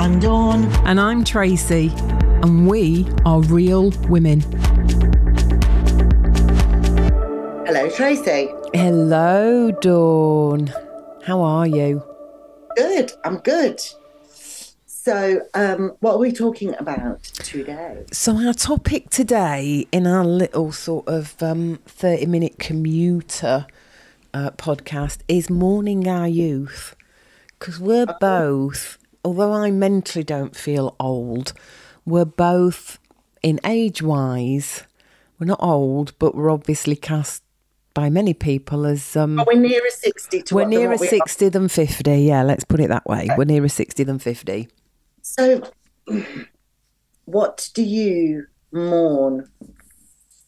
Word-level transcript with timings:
I'm 0.00 0.18
Dawn. 0.18 0.64
And 0.86 0.98
I'm 0.98 1.24
Tracy. 1.24 1.92
And 2.42 2.66
we 2.66 3.06
are 3.26 3.42
real 3.42 3.90
women. 4.08 4.40
Hello, 7.66 7.90
Tracy. 7.90 8.48
Hello, 8.72 9.70
Dawn. 9.70 10.72
How 11.22 11.42
are 11.42 11.66
you? 11.66 12.02
Good. 12.78 13.12
I'm 13.24 13.40
good. 13.40 13.78
So, 14.86 15.42
um, 15.52 15.94
what 16.00 16.14
are 16.14 16.18
we 16.18 16.32
talking 16.32 16.74
about 16.78 17.22
today? 17.22 18.02
So, 18.10 18.38
our 18.38 18.54
topic 18.54 19.10
today 19.10 19.86
in 19.92 20.06
our 20.06 20.24
little 20.24 20.72
sort 20.72 21.08
of 21.08 21.42
um, 21.42 21.78
30 21.84 22.24
minute 22.24 22.58
commuter 22.58 23.66
uh, 24.32 24.52
podcast 24.52 25.18
is 25.28 25.50
mourning 25.50 26.08
our 26.08 26.26
youth. 26.26 26.96
Because 27.58 27.78
we're 27.78 28.06
oh. 28.08 28.16
both, 28.18 28.96
although 29.24 29.52
I 29.52 29.70
mentally 29.70 30.24
don't 30.24 30.56
feel 30.56 30.96
old, 30.98 31.52
we're 32.04 32.24
both 32.24 32.98
in 33.42 33.60
age 33.64 34.02
wise, 34.02 34.84
we're 35.38 35.46
not 35.46 35.62
old, 35.62 36.12
but 36.18 36.34
we're 36.34 36.50
obviously 36.50 36.96
cast 36.96 37.42
by 37.94 38.08
many 38.08 38.34
people 38.34 38.86
as 38.86 39.16
um, 39.16 39.42
we're 39.46 39.58
nearer 39.58 39.90
60 39.90 40.44
we're 40.52 40.64
nearer 40.64 40.96
60 40.96 41.48
than 41.48 41.68
50 41.68 42.18
yeah 42.20 42.42
let's 42.42 42.64
put 42.64 42.78
it 42.78 42.88
that 42.88 43.04
way. 43.04 43.24
Okay. 43.24 43.34
we're 43.36 43.44
nearer 43.44 43.68
60 43.68 44.04
than 44.04 44.18
50 44.18 44.68
so 45.22 45.68
what 47.24 47.68
do 47.74 47.82
you 47.82 48.46
mourn 48.72 49.50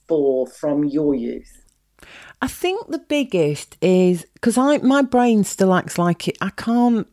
for 0.06 0.46
from 0.46 0.84
your 0.84 1.14
youth 1.14 1.61
I 2.42 2.48
think 2.48 2.88
the 2.88 2.98
biggest 2.98 3.76
is 3.80 4.26
because 4.34 4.58
I 4.58 4.78
my 4.78 5.00
brain 5.00 5.44
still 5.44 5.72
acts 5.72 5.96
like 5.96 6.26
it. 6.26 6.36
I 6.40 6.50
can't, 6.50 7.06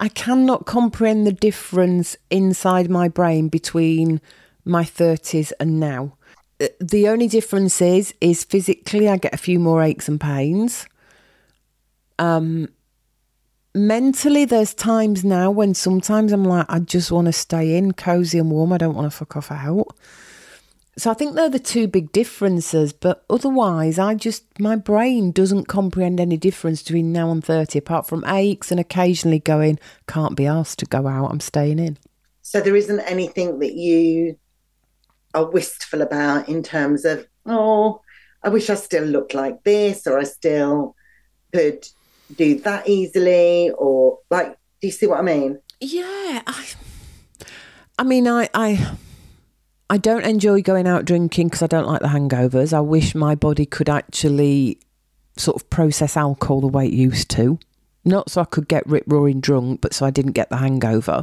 I 0.00 0.08
cannot 0.08 0.66
comprehend 0.66 1.28
the 1.28 1.32
difference 1.32 2.16
inside 2.28 2.90
my 2.90 3.06
brain 3.06 3.48
between 3.48 4.20
my 4.64 4.82
thirties 4.82 5.52
and 5.52 5.78
now. 5.78 6.16
Uh, 6.60 6.66
the 6.80 7.08
only 7.08 7.28
difference 7.28 7.80
is 7.80 8.14
is 8.20 8.42
physically 8.42 9.08
I 9.08 9.16
get 9.16 9.32
a 9.32 9.36
few 9.36 9.60
more 9.60 9.80
aches 9.80 10.08
and 10.08 10.20
pains. 10.20 10.88
Um, 12.18 12.68
mentally, 13.76 14.44
there's 14.44 14.74
times 14.74 15.24
now 15.24 15.52
when 15.52 15.74
sometimes 15.74 16.32
I'm 16.32 16.44
like, 16.44 16.66
I 16.68 16.80
just 16.80 17.12
want 17.12 17.26
to 17.26 17.32
stay 17.32 17.76
in, 17.76 17.92
cozy 17.92 18.40
and 18.40 18.50
warm. 18.50 18.72
I 18.72 18.78
don't 18.78 18.96
want 18.96 19.06
to 19.06 19.16
fuck 19.16 19.36
off 19.36 19.52
out. 19.52 19.96
So 20.96 21.10
I 21.10 21.14
think 21.14 21.34
they're 21.34 21.50
the 21.50 21.58
two 21.58 21.88
big 21.88 22.12
differences, 22.12 22.92
but 22.92 23.24
otherwise, 23.28 23.98
I 23.98 24.14
just, 24.14 24.44
my 24.60 24.76
brain 24.76 25.32
doesn't 25.32 25.66
comprehend 25.66 26.20
any 26.20 26.36
difference 26.36 26.82
between 26.82 27.12
now 27.12 27.32
and 27.32 27.44
30, 27.44 27.80
apart 27.80 28.06
from 28.06 28.24
aches 28.26 28.70
and 28.70 28.78
occasionally 28.78 29.40
going, 29.40 29.80
can't 30.06 30.36
be 30.36 30.46
asked 30.46 30.78
to 30.80 30.86
go 30.86 31.08
out, 31.08 31.32
I'm 31.32 31.40
staying 31.40 31.80
in. 31.80 31.98
So 32.42 32.60
there 32.60 32.76
isn't 32.76 33.00
anything 33.00 33.58
that 33.58 33.74
you 33.74 34.38
are 35.34 35.50
wistful 35.50 36.00
about 36.00 36.48
in 36.48 36.62
terms 36.62 37.04
of, 37.04 37.26
oh, 37.44 38.00
I 38.44 38.50
wish 38.50 38.70
I 38.70 38.74
still 38.74 39.04
looked 39.04 39.34
like 39.34 39.64
this, 39.64 40.06
or 40.06 40.18
I 40.18 40.24
still 40.24 40.94
could 41.52 41.88
do 42.36 42.60
that 42.60 42.88
easily, 42.88 43.70
or 43.70 44.20
like, 44.30 44.56
do 44.80 44.86
you 44.86 44.92
see 44.92 45.06
what 45.06 45.18
I 45.18 45.22
mean? 45.22 45.58
Yeah. 45.80 46.42
I, 46.46 46.66
I 47.98 48.04
mean, 48.04 48.28
I, 48.28 48.48
I, 48.54 48.96
I 49.90 49.98
don't 49.98 50.24
enjoy 50.24 50.62
going 50.62 50.86
out 50.86 51.04
drinking 51.04 51.48
because 51.48 51.62
I 51.62 51.66
don't 51.66 51.86
like 51.86 52.00
the 52.00 52.08
hangovers. 52.08 52.72
I 52.72 52.80
wish 52.80 53.14
my 53.14 53.34
body 53.34 53.66
could 53.66 53.88
actually 53.88 54.78
sort 55.36 55.56
of 55.56 55.68
process 55.70 56.16
alcohol 56.16 56.60
the 56.60 56.68
way 56.68 56.86
it 56.86 56.92
used 56.92 57.30
to. 57.32 57.58
Not 58.04 58.30
so 58.30 58.40
I 58.40 58.44
could 58.44 58.68
get 58.68 58.86
rip 58.86 59.04
roaring 59.06 59.40
drunk, 59.40 59.80
but 59.80 59.94
so 59.94 60.06
I 60.06 60.10
didn't 60.10 60.32
get 60.32 60.50
the 60.50 60.58
hangover. 60.58 61.22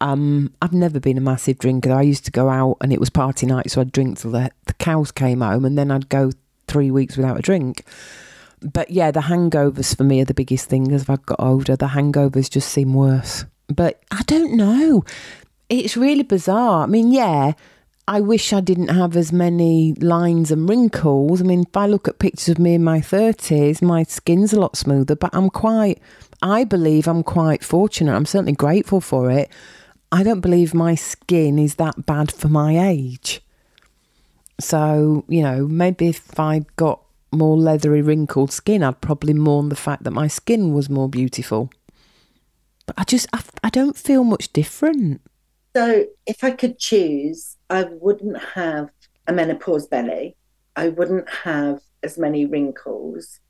Um, 0.00 0.52
I've 0.60 0.72
never 0.72 1.00
been 1.00 1.18
a 1.18 1.22
massive 1.22 1.58
drinker. 1.58 1.92
I 1.92 2.02
used 2.02 2.24
to 2.24 2.30
go 2.30 2.48
out 2.48 2.76
and 2.80 2.92
it 2.92 3.00
was 3.00 3.10
party 3.10 3.46
night, 3.46 3.70
so 3.70 3.80
I'd 3.80 3.92
drink 3.92 4.18
till 4.18 4.32
the, 4.32 4.50
the 4.66 4.74
cows 4.74 5.12
came 5.12 5.40
home 5.40 5.64
and 5.64 5.78
then 5.78 5.90
I'd 5.90 6.08
go 6.08 6.32
three 6.66 6.90
weeks 6.90 7.16
without 7.16 7.38
a 7.38 7.42
drink. 7.42 7.84
But 8.60 8.90
yeah, 8.90 9.10
the 9.10 9.20
hangovers 9.20 9.96
for 9.96 10.04
me 10.04 10.20
are 10.20 10.24
the 10.24 10.34
biggest 10.34 10.68
thing 10.68 10.92
as 10.92 11.08
I've 11.08 11.26
got 11.26 11.40
older. 11.40 11.76
The 11.76 11.88
hangovers 11.88 12.50
just 12.50 12.70
seem 12.70 12.94
worse. 12.94 13.44
But 13.68 14.02
I 14.10 14.22
don't 14.22 14.56
know. 14.56 15.04
It's 15.68 15.96
really 15.96 16.22
bizarre. 16.22 16.84
I 16.84 16.86
mean, 16.86 17.12
yeah, 17.12 17.52
I 18.12 18.20
wish 18.20 18.52
I 18.52 18.60
didn't 18.60 18.88
have 18.88 19.16
as 19.16 19.32
many 19.32 19.94
lines 19.94 20.50
and 20.50 20.68
wrinkles. 20.68 21.40
I 21.40 21.44
mean, 21.44 21.62
if 21.66 21.74
I 21.74 21.86
look 21.86 22.08
at 22.08 22.18
pictures 22.18 22.50
of 22.50 22.58
me 22.58 22.74
in 22.74 22.84
my 22.84 22.98
30s, 22.98 23.80
my 23.80 24.02
skin's 24.02 24.52
a 24.52 24.60
lot 24.60 24.76
smoother, 24.76 25.16
but 25.16 25.30
I'm 25.32 25.48
quite, 25.48 25.98
I 26.42 26.64
believe 26.64 27.08
I'm 27.08 27.22
quite 27.22 27.64
fortunate. 27.64 28.14
I'm 28.14 28.26
certainly 28.26 28.52
grateful 28.52 29.00
for 29.00 29.30
it. 29.30 29.50
I 30.12 30.22
don't 30.24 30.42
believe 30.42 30.74
my 30.74 30.94
skin 30.94 31.58
is 31.58 31.76
that 31.76 32.04
bad 32.04 32.30
for 32.30 32.48
my 32.48 32.86
age. 32.86 33.40
So, 34.60 35.24
you 35.26 35.40
know, 35.40 35.66
maybe 35.66 36.08
if 36.08 36.38
I 36.38 36.66
got 36.76 37.00
more 37.30 37.56
leathery, 37.56 38.02
wrinkled 38.02 38.52
skin, 38.52 38.82
I'd 38.82 39.00
probably 39.00 39.32
mourn 39.32 39.70
the 39.70 39.74
fact 39.74 40.04
that 40.04 40.10
my 40.10 40.28
skin 40.28 40.74
was 40.74 40.90
more 40.90 41.08
beautiful. 41.08 41.70
But 42.84 42.98
I 42.98 43.04
just, 43.04 43.26
I, 43.32 43.40
I 43.64 43.70
don't 43.70 43.96
feel 43.96 44.22
much 44.22 44.52
different. 44.52 45.22
So, 45.74 46.04
if 46.26 46.44
I 46.44 46.50
could 46.50 46.78
choose, 46.78 47.56
I 47.72 47.84
wouldn't 47.84 48.36
have 48.54 48.90
a 49.26 49.32
menopause 49.32 49.86
belly. 49.86 50.36
I 50.76 50.90
wouldn't 50.90 51.28
have 51.30 51.80
as 52.02 52.18
many 52.18 52.44
wrinkles. 52.44 53.40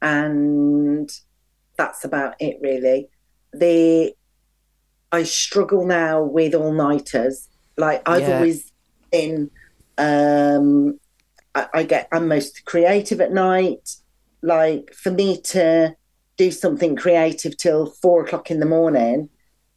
And 0.00 1.10
that's 1.76 2.04
about 2.04 2.36
it, 2.38 2.58
really. 2.62 3.08
The 3.52 4.14
I 5.10 5.24
struggle 5.24 5.84
now 5.84 6.22
with 6.22 6.54
all 6.54 6.72
nighters. 6.72 7.48
Like 7.76 8.08
I've 8.08 8.22
yeah. 8.22 8.36
always 8.36 8.72
been, 9.10 9.50
um, 9.98 11.00
I, 11.56 11.66
I 11.74 11.82
get 11.82 12.08
I'm 12.12 12.28
most 12.28 12.64
creative 12.64 13.20
at 13.20 13.32
night. 13.32 13.96
Like 14.40 14.94
for 14.94 15.10
me 15.10 15.40
to 15.40 15.96
do 16.36 16.52
something 16.52 16.94
creative 16.94 17.56
till 17.56 17.86
four 17.86 18.24
o'clock 18.24 18.52
in 18.52 18.60
the 18.60 18.66
morning 18.66 19.28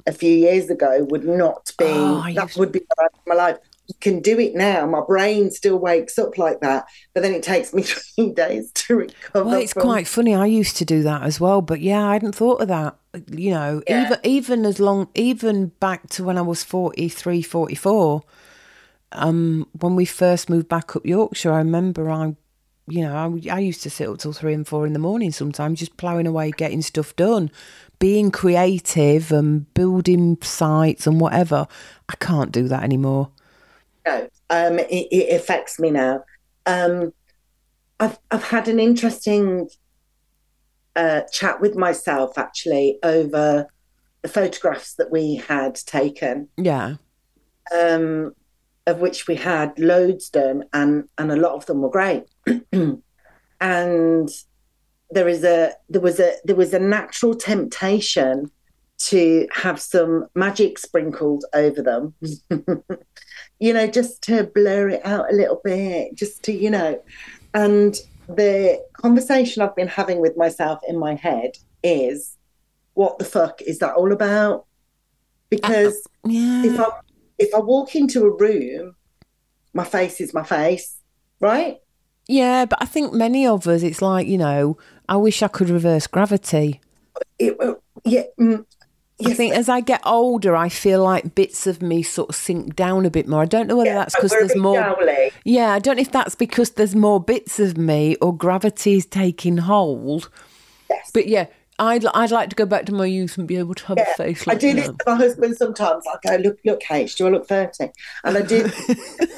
a 0.08 0.12
few 0.12 0.32
years 0.32 0.70
ago 0.70 1.06
would 1.10 1.26
not 1.26 1.72
be 1.78 1.86
oh, 1.88 2.24
that 2.34 2.56
would 2.56 2.72
be 2.72 2.82
my 3.26 3.36
life. 3.36 3.58
You 3.88 3.96
can 4.00 4.20
do 4.20 4.40
it 4.40 4.56
now. 4.56 4.86
My 4.88 5.02
brain 5.02 5.52
still 5.52 5.78
wakes 5.78 6.18
up 6.18 6.40
like 6.40 6.60
that, 6.62 6.86
but 7.14 7.22
then 7.22 7.34
it 7.34 7.44
takes 7.44 7.74
me 7.74 7.82
three 7.84 8.32
days 8.32 8.72
to 8.72 8.96
recover. 8.96 9.46
Well, 9.46 9.62
it's 9.62 9.74
from... 9.74 9.84
quite 9.84 10.08
funny. 10.08 10.34
I 10.34 10.46
used 10.48 10.78
to 10.78 10.86
do 10.86 11.04
that 11.04 11.24
as 11.24 11.40
well, 11.40 11.62
but 11.62 11.82
yeah, 11.82 12.08
I 12.08 12.14
hadn't 12.14 12.36
thought 12.36 12.62
of 12.62 12.68
that. 12.70 12.96
You 13.32 13.52
know, 13.52 13.84
yeah. 13.88 14.06
even 14.06 14.20
even 14.24 14.66
as 14.66 14.80
long, 14.80 15.10
even 15.16 15.68
back 15.80 16.10
to 16.12 16.24
when 16.24 16.38
I 16.38 16.42
was 16.42 16.64
43, 16.64 17.42
44, 17.42 18.24
um, 19.12 19.68
when 19.80 19.96
we 19.96 20.06
first 20.06 20.50
moved 20.50 20.68
back 20.68 20.96
up 20.96 21.06
Yorkshire, 21.06 21.52
I 21.52 21.60
remember 21.60 22.10
I 22.10 22.36
you 22.88 23.02
know, 23.02 23.16
I, 23.16 23.56
I, 23.56 23.60
used 23.60 23.82
to 23.84 23.90
sit 23.90 24.08
up 24.08 24.20
till 24.20 24.34
three 24.34 24.54
and 24.54 24.68
four 24.68 24.86
in 24.86 24.94
the 24.94 25.00
morning 25.00 25.32
sometimes, 25.32 25.80
just 25.80 25.98
ploughing 25.98 26.28
away, 26.28 26.52
getting 26.52 26.84
stuff 26.84 27.16
done 27.16 27.50
being 28.00 28.32
creative 28.32 29.32
and 29.32 29.72
building 29.74 30.38
sites 30.42 31.08
and 31.08 31.20
whatever. 31.20 31.68
I 32.10 32.16
can't 32.18 32.52
do 32.52 32.68
that 32.68 32.84
anymore. 32.84 33.30
No, 34.06 34.30
um, 34.50 34.80
it, 34.80 35.08
it, 35.12 35.36
affects 35.36 35.80
me 35.80 35.92
now. 35.92 36.24
Um, 36.66 37.14
I've 38.00 38.20
I've 38.30 38.44
had 38.44 38.68
an 38.68 38.80
interesting 38.80 39.70
uh, 40.96 41.22
chat 41.32 41.60
with 41.60 41.76
myself 41.76 42.38
actually 42.38 43.00
over 43.02 43.68
the 44.22 44.30
photographs 44.30 44.96
that 44.96 45.12
we 45.12 45.36
had 45.36 45.76
taken. 45.76 46.50
Yeah. 46.58 46.96
Um, 47.76 48.36
of 48.86 49.00
which 49.00 49.28
we 49.28 49.36
had 49.36 49.80
loads 49.80 50.30
done, 50.30 50.66
and 50.74 51.06
and 51.18 51.32
a 51.32 51.36
lot 51.36 51.56
of 51.56 51.66
them 51.66 51.82
were 51.82 51.90
great. 51.90 52.26
and 53.62 54.30
there 55.12 55.28
is 55.28 55.44
a 55.44 55.74
there 55.90 56.02
was 56.02 56.20
a 56.20 56.34
there 56.44 56.56
was 56.56 56.74
a 56.74 56.80
natural 56.80 57.36
temptation 57.36 58.52
to 58.98 59.48
have 59.52 59.80
some 59.80 60.28
magic 60.36 60.80
sprinkled 60.80 61.46
over 61.54 61.82
them. 61.82 62.14
You 63.58 63.74
know 63.74 63.88
just 63.88 64.22
to 64.24 64.44
blur 64.54 64.90
it 64.90 65.06
out 65.06 65.32
a 65.32 65.36
little 65.36 65.62
bit 65.64 66.14
just 66.14 66.44
to 66.44 66.52
you 66.52 66.70
know. 66.70 67.02
And 67.54 67.96
the 68.28 68.84
conversation 68.94 69.62
i've 69.62 69.76
been 69.76 69.88
having 69.88 70.20
with 70.20 70.36
myself 70.36 70.80
in 70.88 70.98
my 70.98 71.16
head 71.16 71.52
is 71.84 72.36
what 72.96 73.18
the 73.18 73.26
fuck 73.26 73.62
is 73.62 73.80
that 73.80 73.94
all 73.94 74.12
about? 74.12 74.66
Because 75.50 75.96
uh, 76.26 76.30
yeah. 76.30 76.66
if 76.66 76.80
i 76.80 76.88
if 77.38 77.54
i 77.54 77.60
walk 77.60 77.96
into 77.96 78.26
a 78.26 78.36
room 78.36 78.96
my 79.74 79.86
face 79.86 80.20
is 80.20 80.34
my 80.34 80.44
face 80.44 80.98
right 81.40 81.78
yeah 82.28 82.66
but 82.66 82.82
i 82.82 82.86
think 82.86 83.14
many 83.14 83.46
of 83.46 83.68
us 83.68 83.84
it's 83.84 84.02
like 84.02 84.28
you 84.28 84.38
know 84.38 84.78
I 85.08 85.18
wish 85.18 85.42
I 85.44 85.48
could 85.48 85.70
reverse 85.70 86.08
gravity. 86.08 86.82
It, 87.40 87.58
yeah. 88.04 88.24
Mm, 88.40 88.66
yes. 89.20 89.32
I 89.32 89.34
think 89.36 89.54
as 89.54 89.70
I 89.70 89.82
get 89.82 90.02
older, 90.06 90.56
I 90.56 90.70
feel 90.70 91.04
like 91.04 91.36
bits 91.36 91.68
of 91.68 91.82
me 91.82 92.04
sort 92.04 92.30
of 92.30 92.36
sink 92.36 92.76
down 92.76 93.06
a 93.06 93.10
bit 93.10 93.28
more. 93.28 93.42
I 93.42 93.46
don't 93.46 93.68
know 93.68 93.78
whether 93.78 93.92
yeah, 93.92 94.00
that's 94.00 94.16
because 94.16 94.32
there's 94.32 94.56
more. 94.56 94.98
Yeah, 95.44 95.74
I 95.74 95.80
don't 95.80 95.98
know 95.98 96.02
if 96.02 96.12
that's 96.12 96.36
because 96.36 96.72
there's 96.72 96.96
more 96.96 97.20
bits 97.20 97.60
of 97.60 97.78
me 97.78 98.16
or 98.18 98.36
gravity 98.36 98.96
is 98.96 99.06
taking 99.06 99.58
hold. 99.58 100.30
Yes. 100.90 101.12
But 101.14 101.28
yeah, 101.28 101.48
I'd 101.78 102.06
I'd 102.08 102.32
like 102.32 102.50
to 102.50 102.56
go 102.56 102.66
back 102.66 102.86
to 102.88 102.94
my 102.94 103.06
youth 103.06 103.38
and 103.38 103.48
be 103.48 103.58
able 103.58 103.76
to 103.76 103.86
have 103.88 103.98
Yeah, 103.98 104.12
a 104.12 104.16
face 104.16 104.48
like 104.48 104.58
I 104.58 104.60
do 104.60 104.74
that. 104.74 104.76
this 104.76 104.88
to 104.88 104.96
my 105.06 105.16
husband 105.16 105.58
sometimes. 105.58 106.04
I 106.08 106.38
go, 106.38 106.44
look, 106.44 106.60
look, 106.66 106.82
H, 106.92 107.16
do 107.16 107.28
I 107.28 107.30
look 107.30 107.48
30? 107.48 107.92
And 108.24 108.38
I 108.38 108.42
do, 108.42 108.64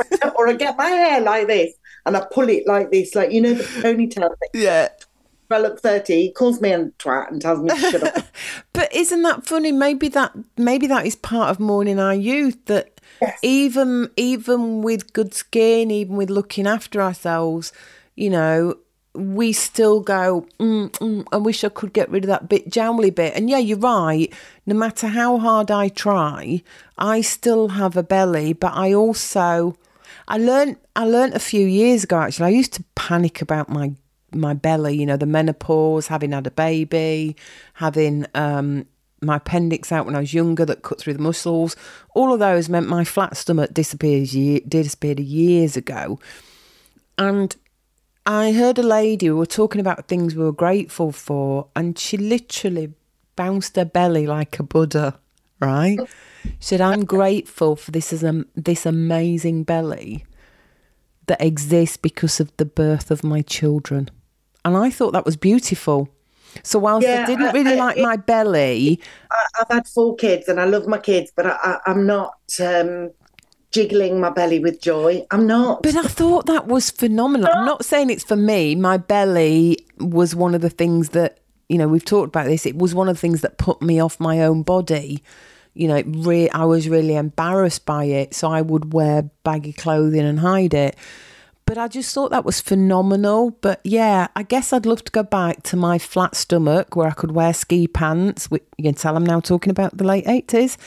or 0.35 0.47
I 0.47 0.53
get 0.53 0.77
my 0.77 0.87
hair 0.87 1.21
like 1.21 1.47
this 1.47 1.73
and 2.07 2.17
I 2.17 2.25
pull 2.31 2.49
it 2.49 2.65
like 2.67 2.91
this, 2.91 3.13
like, 3.15 3.31
you 3.31 3.41
know, 3.41 3.53
the 3.53 3.63
ponytail 3.81 4.29
thing. 4.39 4.49
Yeah. 4.53 4.89
If 5.49 5.51
I 5.51 5.59
look 5.59 5.79
30, 5.79 6.13
he 6.13 6.31
calls 6.31 6.59
me 6.59 6.71
a 6.73 6.85
twat 6.99 7.31
and 7.31 7.41
tells 7.41 7.61
me 7.61 7.69
to 7.69 7.75
shut 7.77 8.03
up. 8.03 8.25
But 8.73 8.93
isn't 8.93 9.21
that 9.21 9.45
funny? 9.47 9.71
Maybe 9.71 10.07
that 10.09 10.33
maybe 10.57 10.87
that 10.87 11.05
is 11.05 11.15
part 11.15 11.49
of 11.49 11.59
mourning 11.59 11.99
our 11.99 12.13
youth. 12.13 12.57
That 12.65 12.99
Yes. 13.21 13.39
even 13.41 14.09
even 14.17 14.81
with 14.83 15.13
good 15.13 15.33
skin, 15.33 15.89
even 15.89 16.17
with 16.17 16.29
looking 16.29 16.67
after 16.67 17.01
ourselves, 17.01 17.71
you 18.15 18.29
know, 18.29 18.75
we 19.15 19.51
still 19.53 20.01
go. 20.01 20.45
Mm, 20.59 20.91
mm, 20.91 21.25
I 21.31 21.37
wish 21.37 21.63
I 21.63 21.69
could 21.69 21.93
get 21.93 22.09
rid 22.11 22.25
of 22.25 22.27
that 22.27 22.49
bit 22.49 22.69
jowly 22.69 23.09
bit. 23.09 23.33
And 23.35 23.49
yeah, 23.49 23.57
you're 23.57 23.79
right. 23.79 24.31
No 24.65 24.75
matter 24.75 25.07
how 25.07 25.37
hard 25.39 25.71
I 25.71 25.87
try, 25.87 26.61
I 26.97 27.21
still 27.21 27.69
have 27.69 27.97
a 27.97 28.03
belly. 28.03 28.53
But 28.53 28.73
I 28.75 28.93
also, 28.93 29.75
I 30.27 30.37
learned 30.37 30.77
I 30.95 31.05
learned 31.05 31.33
a 31.33 31.39
few 31.39 31.65
years 31.65 32.03
ago. 32.03 32.19
Actually, 32.19 32.47
I 32.47 32.57
used 32.57 32.73
to 32.73 32.83
panic 32.95 33.41
about 33.41 33.69
my 33.69 33.93
my 34.33 34.53
belly, 34.53 34.95
you 34.95 35.05
know, 35.05 35.17
the 35.17 35.25
menopause, 35.25 36.07
having 36.07 36.31
had 36.33 36.47
a 36.47 36.51
baby, 36.51 37.35
having 37.75 38.25
um, 38.35 38.85
my 39.21 39.37
appendix 39.37 39.91
out 39.91 40.05
when 40.05 40.15
I 40.15 40.19
was 40.19 40.33
younger 40.33 40.65
that 40.65 40.83
cut 40.83 40.99
through 40.99 41.13
the 41.13 41.21
muscles. 41.21 41.75
All 42.13 42.33
of 42.33 42.39
those 42.39 42.69
meant 42.69 42.87
my 42.87 43.03
flat 43.03 43.37
stomach 43.37 43.73
disappeared, 43.73 44.29
disappeared 44.69 45.19
years 45.19 45.77
ago. 45.77 46.19
And 47.17 47.55
I 48.25 48.51
heard 48.51 48.77
a 48.77 48.83
lady 48.83 49.27
who 49.27 49.37
were 49.37 49.45
talking 49.45 49.79
about 49.79 50.07
things 50.07 50.35
we 50.35 50.43
were 50.43 50.51
grateful 50.51 51.11
for, 51.11 51.67
and 51.75 51.97
she 51.97 52.17
literally 52.17 52.93
bounced 53.35 53.75
her 53.77 53.85
belly 53.85 54.27
like 54.27 54.59
a 54.59 54.63
Buddha, 54.63 55.19
right? 55.59 55.99
She 56.43 56.51
said, 56.59 56.81
I'm 56.81 57.03
grateful 57.05 57.75
for 57.75 57.91
this, 57.91 58.13
as 58.13 58.23
a, 58.23 58.45
this 58.55 58.85
amazing 58.85 59.63
belly 59.63 60.25
that 61.27 61.41
exists 61.41 61.97
because 61.97 62.39
of 62.39 62.55
the 62.57 62.65
birth 62.65 63.11
of 63.11 63.23
my 63.23 63.41
children. 63.41 64.09
And 64.63 64.77
I 64.77 64.89
thought 64.89 65.11
that 65.13 65.25
was 65.25 65.35
beautiful. 65.37 66.09
So 66.63 66.79
whilst 66.79 67.07
I 67.07 67.25
didn't 67.25 67.53
really 67.53 67.73
I- 67.73 67.85
like 67.85 67.97
my 67.97 68.15
belly, 68.15 68.99
I, 69.31 69.45
I've 69.61 69.67
had 69.69 69.87
four 69.87 70.15
kids 70.15 70.47
and 70.47 70.59
I 70.59 70.65
love 70.65 70.87
my 70.87 70.97
kids, 70.97 71.31
but 71.35 71.45
I, 71.45 71.57
I, 71.61 71.79
I'm 71.85 72.05
not 72.05 72.33
um, 72.61 73.11
jiggling 73.71 74.19
my 74.19 74.29
belly 74.29 74.59
with 74.59 74.81
joy. 74.81 75.25
I'm 75.31 75.45
not. 75.45 75.83
but 75.83 75.95
I 75.95 76.03
thought 76.03 76.45
that 76.45 76.67
was 76.67 76.89
phenomenal. 76.89 77.49
I'm 77.53 77.65
not 77.65 77.83
saying 77.85 78.09
it's 78.09 78.23
for 78.23 78.37
me. 78.37 78.75
My 78.75 78.97
belly 78.97 79.77
was 79.99 80.33
one 80.33 80.55
of 80.55 80.61
the 80.61 80.69
things 80.69 81.09
that, 81.09 81.39
you 81.69 81.77
know, 81.77 81.87
we've 81.87 82.05
talked 82.05 82.29
about 82.29 82.47
this. 82.47 82.65
It 82.65 82.77
was 82.77 82.95
one 82.95 83.09
of 83.09 83.15
the 83.15 83.19
things 83.19 83.41
that 83.41 83.57
put 83.57 83.81
me 83.81 83.99
off 83.99 84.19
my 84.19 84.41
own 84.41 84.63
body. 84.63 85.23
You 85.73 85.87
know, 85.89 86.01
re- 86.05 86.49
I 86.49 86.65
was 86.65 86.89
really 86.89 87.15
embarrassed 87.15 87.85
by 87.85 88.05
it. 88.05 88.33
So 88.33 88.49
I 88.49 88.61
would 88.61 88.93
wear 88.93 89.29
baggy 89.43 89.73
clothing 89.73 90.21
and 90.21 90.39
hide 90.39 90.73
it. 90.73 90.95
But 91.65 91.77
I 91.77 91.89
just 91.89 92.13
thought 92.13 92.31
that 92.31 92.45
was 92.45 92.61
phenomenal. 92.61 93.51
But 93.61 93.81
yeah, 93.83 94.27
I 94.35 94.43
guess 94.43 94.71
I'd 94.71 94.85
love 94.85 95.03
to 95.03 95.11
go 95.11 95.23
back 95.23 95.63
to 95.63 95.75
my 95.75 95.97
flat 95.97 96.35
stomach 96.35 96.95
where 96.95 97.09
I 97.09 97.11
could 97.11 97.31
wear 97.31 97.53
ski 97.53 97.87
pants. 97.87 98.47
You 98.51 98.83
can 98.83 98.93
tell 98.93 99.17
I'm 99.17 99.25
now 99.25 99.41
talking 99.41 99.71
about 99.71 99.97
the 99.97 100.05
late 100.05 100.25
80s. 100.25 100.77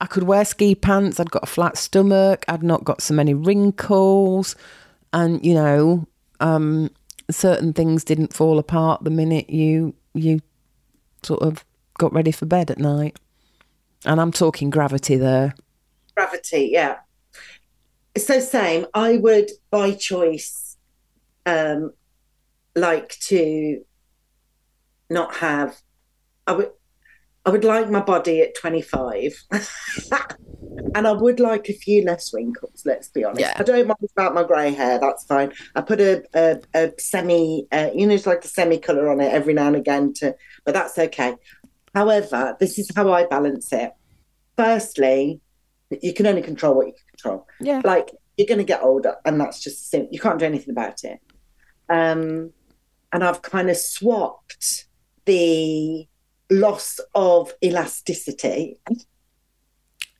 I 0.00 0.06
could 0.06 0.22
wear 0.22 0.46
ski 0.46 0.74
pants. 0.74 1.20
I'd 1.20 1.30
got 1.30 1.42
a 1.42 1.46
flat 1.46 1.76
stomach. 1.76 2.46
I'd 2.48 2.62
not 2.62 2.84
got 2.84 3.02
so 3.02 3.12
many 3.12 3.34
wrinkles. 3.34 4.56
And, 5.12 5.44
you 5.44 5.54
know, 5.54 6.08
um, 6.40 6.90
certain 7.30 7.74
things 7.74 8.02
didn't 8.02 8.32
fall 8.32 8.58
apart 8.58 9.04
the 9.04 9.10
minute 9.10 9.50
you 9.50 9.94
you 10.14 10.40
sort 11.22 11.42
of 11.42 11.64
got 11.98 12.12
ready 12.12 12.30
for 12.32 12.46
bed 12.46 12.70
at 12.70 12.78
night. 12.78 13.18
And 14.04 14.20
I'm 14.20 14.32
talking 14.32 14.70
gravity 14.70 15.16
there. 15.16 15.54
gravity 16.14 16.68
yeah 16.72 16.96
so 18.16 18.38
same 18.38 18.86
i 18.94 19.16
would 19.16 19.50
by 19.70 19.92
choice 19.92 20.76
um 21.46 21.92
like 22.76 23.18
to 23.18 23.84
not 25.10 25.34
have 25.36 25.76
i 26.46 26.52
would 26.52 26.70
i 27.46 27.50
would 27.50 27.64
like 27.64 27.90
my 27.90 28.00
body 28.00 28.40
at 28.40 28.54
25 28.56 29.32
and 30.94 31.06
i 31.06 31.12
would 31.12 31.40
like 31.40 31.68
a 31.68 31.72
few 31.74 32.04
less 32.04 32.32
wrinkles 32.32 32.82
let's 32.84 33.08
be 33.08 33.24
honest 33.24 33.40
Yeah. 33.40 33.54
i 33.56 33.62
don't 33.62 33.86
mind 33.86 33.98
about 34.16 34.34
my 34.34 34.44
grey 34.44 34.72
hair 34.72 34.98
that's 34.98 35.24
fine 35.24 35.52
i 35.74 35.80
put 35.80 36.00
a, 36.00 36.22
a, 36.34 36.60
a 36.74 36.92
semi 36.98 37.66
uh, 37.72 37.90
you 37.94 38.06
know 38.06 38.14
it's 38.14 38.26
like 38.26 38.44
a 38.44 38.48
semi 38.48 38.78
color 38.78 39.10
on 39.10 39.20
it 39.20 39.32
every 39.32 39.54
now 39.54 39.66
and 39.68 39.76
again 39.76 40.12
to 40.14 40.34
but 40.64 40.74
that's 40.74 40.98
okay 40.98 41.34
however 41.94 42.56
this 42.60 42.78
is 42.78 42.90
how 42.96 43.12
i 43.12 43.26
balance 43.26 43.72
it 43.72 43.92
firstly 44.56 45.40
you 46.02 46.12
can 46.14 46.26
only 46.26 46.42
control 46.42 46.74
what 46.74 46.86
you 46.86 46.92
can 46.92 47.02
control. 47.16 47.46
Yeah. 47.60 47.80
Like 47.84 48.10
you're 48.36 48.48
going 48.48 48.58
to 48.58 48.64
get 48.64 48.82
older, 48.82 49.16
and 49.24 49.40
that's 49.40 49.62
just 49.62 49.90
sim- 49.90 50.08
you 50.10 50.18
can't 50.18 50.38
do 50.40 50.44
anything 50.44 50.70
about 50.70 51.04
it. 51.04 51.20
Um, 51.88 52.52
and 53.12 53.22
I've 53.22 53.42
kind 53.42 53.70
of 53.70 53.76
swapped 53.76 54.86
the 55.26 56.08
loss 56.60 57.00
of 57.14 57.52
elasticity, 57.62 58.78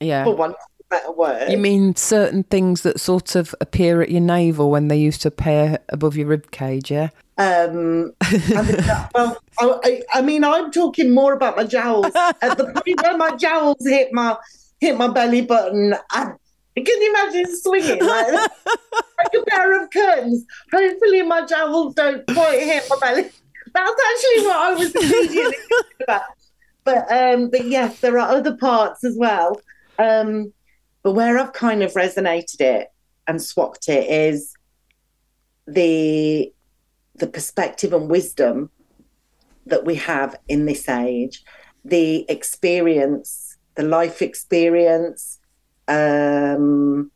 Yeah. 0.01 0.25
for 0.25 0.47
a 0.49 0.55
better 0.91 1.13
word. 1.13 1.51
You 1.51 1.59
mean 1.59 1.97
certain 1.97 2.43
things 2.45 2.83
that 2.83 3.01
sort 3.01 3.35
of 3.37 3.55
appear 3.61 4.03
at 4.03 4.11
your 4.11 4.21
navel 4.21 4.71
when 4.71 4.89
they 4.89 4.97
used 4.97 5.23
to 5.23 5.29
appear 5.29 5.79
above 5.89 6.17
your 6.17 6.27
rib 6.29 6.51
cage, 6.51 6.91
yeah? 6.91 7.09
Um, 7.37 8.13
the- 8.21 9.09
well, 9.15 9.39
I, 9.59 9.81
I, 9.85 10.03
I 10.19 10.23
mean, 10.23 10.45
I'm 10.45 10.71
talking 10.71 11.13
more 11.13 11.33
about 11.33 11.57
my 11.57 11.65
jowls. 11.65 12.13
At 12.15 12.57
the 12.59 12.65
point 12.75 13.03
where 13.03 13.17
my 13.17 13.35
jowls 13.37 13.85
hit 13.85 14.13
my 14.13 14.37
hit 14.81 14.97
my 14.97 15.09
belly 15.09 15.41
button, 15.43 15.95
I, 16.11 16.33
can 16.77 16.85
you 16.87 17.11
imagine 17.11 17.57
swinging 17.57 18.05
like, 18.05 18.33
like 18.35 19.35
a 19.37 19.45
pair 19.49 19.83
of 19.83 19.91
curtains? 19.91 20.45
Hopefully, 20.73 21.23
my 21.23 21.45
jowls 21.47 21.95
don't 21.95 22.25
quite 22.27 22.61
hit 22.63 22.85
my 22.91 22.97
belly. 23.01 23.31
That's 23.75 24.00
actually 24.12 24.47
what 24.47 24.56
I 24.56 24.75
was 24.75 24.94
immediately 24.94 25.56
about. 26.03 26.23
But 26.85 27.11
um, 27.11 27.50
but 27.50 27.67
yes, 27.67 28.00
there 28.00 28.19
are 28.19 28.37
other 28.37 28.56
parts 28.56 29.05
as 29.05 29.17
well. 29.19 29.61
Um, 29.99 30.53
but 31.03 31.12
where 31.12 31.38
I've 31.38 31.53
kind 31.53 31.82
of 31.82 31.93
resonated 31.93 32.61
it 32.61 32.88
and 33.26 33.43
swapped 33.43 33.88
it 33.88 34.11
is 34.11 34.55
the 35.67 36.53
the 37.17 37.26
perspective 37.26 37.93
and 37.93 38.11
wisdom 38.11 38.71
that 39.67 39.85
we 39.85 39.94
have 39.94 40.37
in 40.49 40.67
this 40.67 40.88
age, 40.88 41.43
the 41.85 42.28
experience, 42.28 43.57
the 43.76 43.83
life 43.83 44.21
experience, 44.21 45.38
um, 45.88 47.11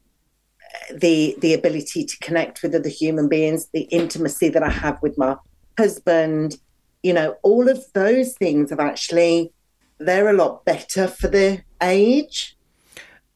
the 0.95 1.37
the 1.41 1.55
ability 1.55 2.05
to 2.05 2.19
connect 2.19 2.63
with 2.63 2.75
other 2.75 2.89
human 2.89 3.29
beings, 3.29 3.69
the 3.73 3.83
intimacy 3.83 4.49
that 4.49 4.63
I 4.63 4.71
have 4.71 4.99
with 5.03 5.19
my 5.19 5.37
husband, 5.79 6.59
you 7.03 7.15
know, 7.15 7.37
all 7.43 7.69
of 7.71 7.83
those 7.95 8.35
things 8.35 8.69
have 8.71 8.81
actually 8.81 9.53
they're 10.01 10.29
a 10.29 10.33
lot 10.35 10.65
better 10.65 11.09
for 11.09 11.29
the 11.29 11.63
age. 11.83 12.57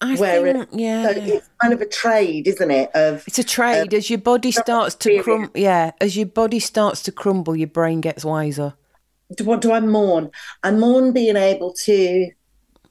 I 0.01 0.17
Where 0.17 0.47
it- 0.47 0.57
think, 0.57 0.69
yeah. 0.73 1.05
So 1.05 1.11
it's 1.17 1.49
kind 1.61 1.73
of 1.73 1.81
a 1.81 1.87
trade, 1.87 2.47
isn't 2.49 2.71
it? 2.71 2.91
Of 2.95 3.25
It's 3.27 3.39
a 3.39 3.45
trade. 3.45 3.95
as 3.95 4.11
your 4.11 4.19
body 4.19 4.51
starts 4.51 4.95
to 4.97 5.23
crumble, 5.23 5.51
yeah, 5.55 5.93
as 6.01 6.17
your 6.17 6.27
body 6.27 6.59
starts 6.59 7.03
to 7.05 7.13
crumble, 7.13 7.55
your 7.57 7.69
brain 7.69 8.01
gets 8.01 8.25
wiser. 8.25 8.75
do, 9.37 9.45
what 9.45 9.61
do 9.61 9.73
I 9.73 9.81
mourn? 9.81 10.31
I 10.63 10.73
mourn 10.73 11.13
being 11.13 11.37
able 11.37 11.73
to 11.85 12.31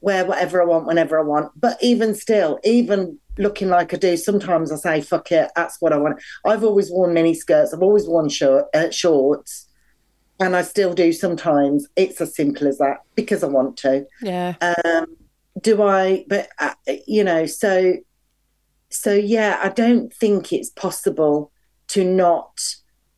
wear 0.00 0.24
whatever 0.24 0.60
I 0.60 0.64
want 0.64 0.86
whenever 0.86 1.18
I 1.18 1.22
want. 1.22 1.52
But 1.54 1.76
even 1.82 2.14
still, 2.14 2.58
even 2.64 3.18
looking 3.38 3.68
like 3.68 3.94
I 3.94 3.96
do, 3.96 4.16
sometimes 4.16 4.72
I 4.72 4.76
say, 4.76 5.00
fuck 5.00 5.32
it, 5.32 5.50
that's 5.56 5.80
what 5.80 5.92
I 5.92 5.96
want. 5.96 6.22
I've 6.44 6.64
always 6.64 6.90
worn 6.90 7.14
mini 7.14 7.34
skirts, 7.34 7.72
I've 7.72 7.82
always 7.82 8.06
worn 8.06 8.28
short, 8.28 8.66
uh, 8.74 8.90
shorts, 8.90 9.68
and 10.40 10.56
I 10.56 10.62
still 10.62 10.92
do 10.92 11.12
sometimes. 11.12 11.86
It's 11.96 12.20
as 12.20 12.34
simple 12.34 12.66
as 12.66 12.78
that 12.78 12.98
because 13.14 13.44
I 13.44 13.48
want 13.48 13.76
to. 13.78 14.06
Yeah. 14.20 14.54
Um, 14.60 15.16
do 15.60 15.82
I, 15.82 16.24
but, 16.28 16.48
uh, 16.58 16.74
you 17.06 17.22
know, 17.22 17.46
so, 17.46 17.94
so 18.90 19.12
yeah, 19.14 19.60
I 19.62 19.68
don't 19.68 20.12
think 20.12 20.52
it's 20.52 20.70
possible 20.70 21.52
to 21.88 22.04
not 22.04 22.60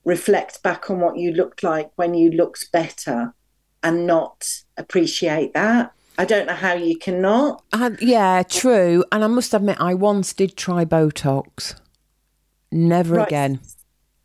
reflect 0.05 0.63
back 0.63 0.91
on 0.91 1.01
what 1.01 1.17
you 1.17 1.33
looked 1.33 1.63
like 1.63 1.91
when 1.97 2.15
you 2.15 2.31
looked 2.31 2.71
better 2.73 3.35
and 3.83 4.07
not 4.07 4.47
appreciate 4.77 5.55
that. 5.55 5.93
I 6.17 6.25
don't 6.25 6.47
know 6.47 6.55
how 6.55 6.75
you 6.75 6.97
cannot. 6.99 7.63
And, 7.73 7.99
yeah, 8.01 8.43
true. 8.43 9.05
And 9.11 9.25
I 9.25 9.27
must 9.27 9.53
admit, 9.53 9.81
I 9.81 9.95
once 9.95 10.33
did 10.33 10.57
try 10.57 10.85
Botox. 10.85 11.75
Never 12.71 13.17
Right. 13.17 13.27
again. 13.27 13.61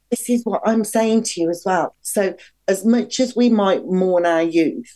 This 0.09 0.29
is 0.29 0.43
what 0.43 0.61
I'm 0.65 0.83
saying 0.83 1.23
to 1.23 1.41
you 1.41 1.49
as 1.49 1.63
well. 1.65 1.95
So, 2.01 2.35
as 2.67 2.85
much 2.85 3.19
as 3.19 3.35
we 3.35 3.49
might 3.49 3.85
mourn 3.85 4.25
our 4.25 4.41
youth, 4.43 4.95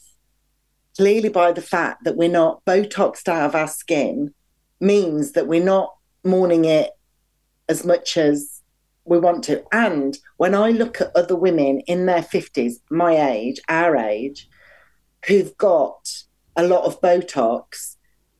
clearly 0.97 1.29
by 1.29 1.51
the 1.51 1.61
fact 1.61 2.03
that 2.03 2.15
we're 2.17 2.29
not 2.29 2.63
Botoxed 2.65 3.27
out 3.27 3.45
of 3.45 3.55
our 3.55 3.67
skin 3.67 4.33
means 4.79 5.31
that 5.33 5.47
we're 5.47 5.63
not 5.63 5.93
mourning 6.23 6.65
it 6.65 6.91
as 7.69 7.85
much 7.85 8.17
as 8.17 8.61
we 9.05 9.19
want 9.19 9.43
to. 9.45 9.63
And 9.71 10.17
when 10.37 10.55
I 10.55 10.69
look 10.69 11.01
at 11.01 11.15
other 11.15 11.35
women 11.35 11.81
in 11.81 12.05
their 12.05 12.21
50s, 12.21 12.75
my 12.89 13.31
age, 13.31 13.59
our 13.69 13.95
age, 13.95 14.47
who've 15.27 15.55
got 15.57 16.23
a 16.55 16.67
lot 16.67 16.85
of 16.85 17.01
Botox, 17.01 17.95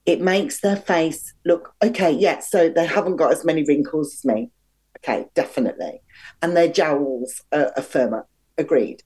it 0.05 0.21
makes 0.21 0.61
their 0.61 0.75
face 0.75 1.33
look 1.45 1.73
okay. 1.83 2.11
Yeah, 2.11 2.39
so 2.39 2.69
they 2.69 2.85
haven't 2.85 3.15
got 3.15 3.31
as 3.31 3.45
many 3.45 3.63
wrinkles 3.63 4.13
as 4.13 4.25
me. 4.25 4.51
Okay, 4.97 5.27
definitely. 5.33 6.01
And 6.41 6.55
their 6.55 6.67
jowls 6.67 7.41
are, 7.51 7.71
are 7.75 7.83
firmer. 7.83 8.25
Agreed. 8.57 9.03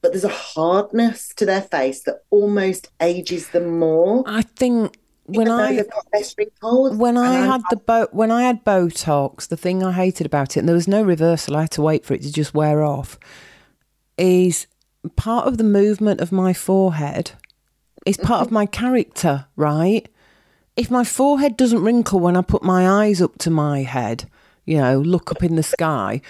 But 0.00 0.12
there's 0.12 0.24
a 0.24 0.28
hardness 0.28 1.32
to 1.36 1.44
their 1.44 1.62
face 1.62 2.02
that 2.04 2.22
almost 2.30 2.90
ages 3.00 3.48
them 3.48 3.78
more. 3.78 4.22
I 4.26 4.42
think 4.42 4.96
when 5.24 5.50
I 5.50 5.74
they've 5.76 5.90
got 5.90 6.06
less 6.12 6.34
wrinkles. 6.38 6.96
when 6.96 7.16
I 7.18 7.34
And 7.34 7.44
I'm 7.44 7.50
had 7.50 7.62
the 7.70 7.76
bo- 7.76 8.08
when 8.12 8.30
I 8.30 8.44
had 8.44 8.64
Botox, 8.64 9.48
the 9.48 9.56
thing 9.56 9.82
I 9.82 9.92
hated 9.92 10.24
about 10.26 10.56
it, 10.56 10.60
and 10.60 10.68
there 10.68 10.74
was 10.76 10.88
no 10.88 11.02
reversal, 11.02 11.56
I 11.56 11.62
had 11.62 11.70
to 11.72 11.82
wait 11.82 12.06
for 12.06 12.14
it 12.14 12.22
to 12.22 12.32
just 12.32 12.54
wear 12.54 12.82
off, 12.82 13.18
is 14.16 14.66
part 15.16 15.46
of 15.46 15.58
the 15.58 15.64
movement 15.64 16.20
of 16.20 16.32
my 16.32 16.52
forehead 16.52 17.32
is 18.06 18.16
part 18.16 18.42
of 18.42 18.50
my 18.50 18.66
character, 18.66 19.46
right? 19.56 20.08
If 20.76 20.90
my 20.90 21.04
forehead 21.04 21.56
doesn't 21.56 21.82
wrinkle 21.82 22.20
when 22.20 22.36
I 22.36 22.42
put 22.42 22.62
my 22.62 23.04
eyes 23.04 23.20
up 23.20 23.38
to 23.38 23.50
my 23.50 23.82
head, 23.82 24.28
you 24.64 24.78
know, 24.78 25.00
look 25.00 25.30
up 25.30 25.42
in 25.42 25.56
the 25.56 25.62
sky, 25.62 26.20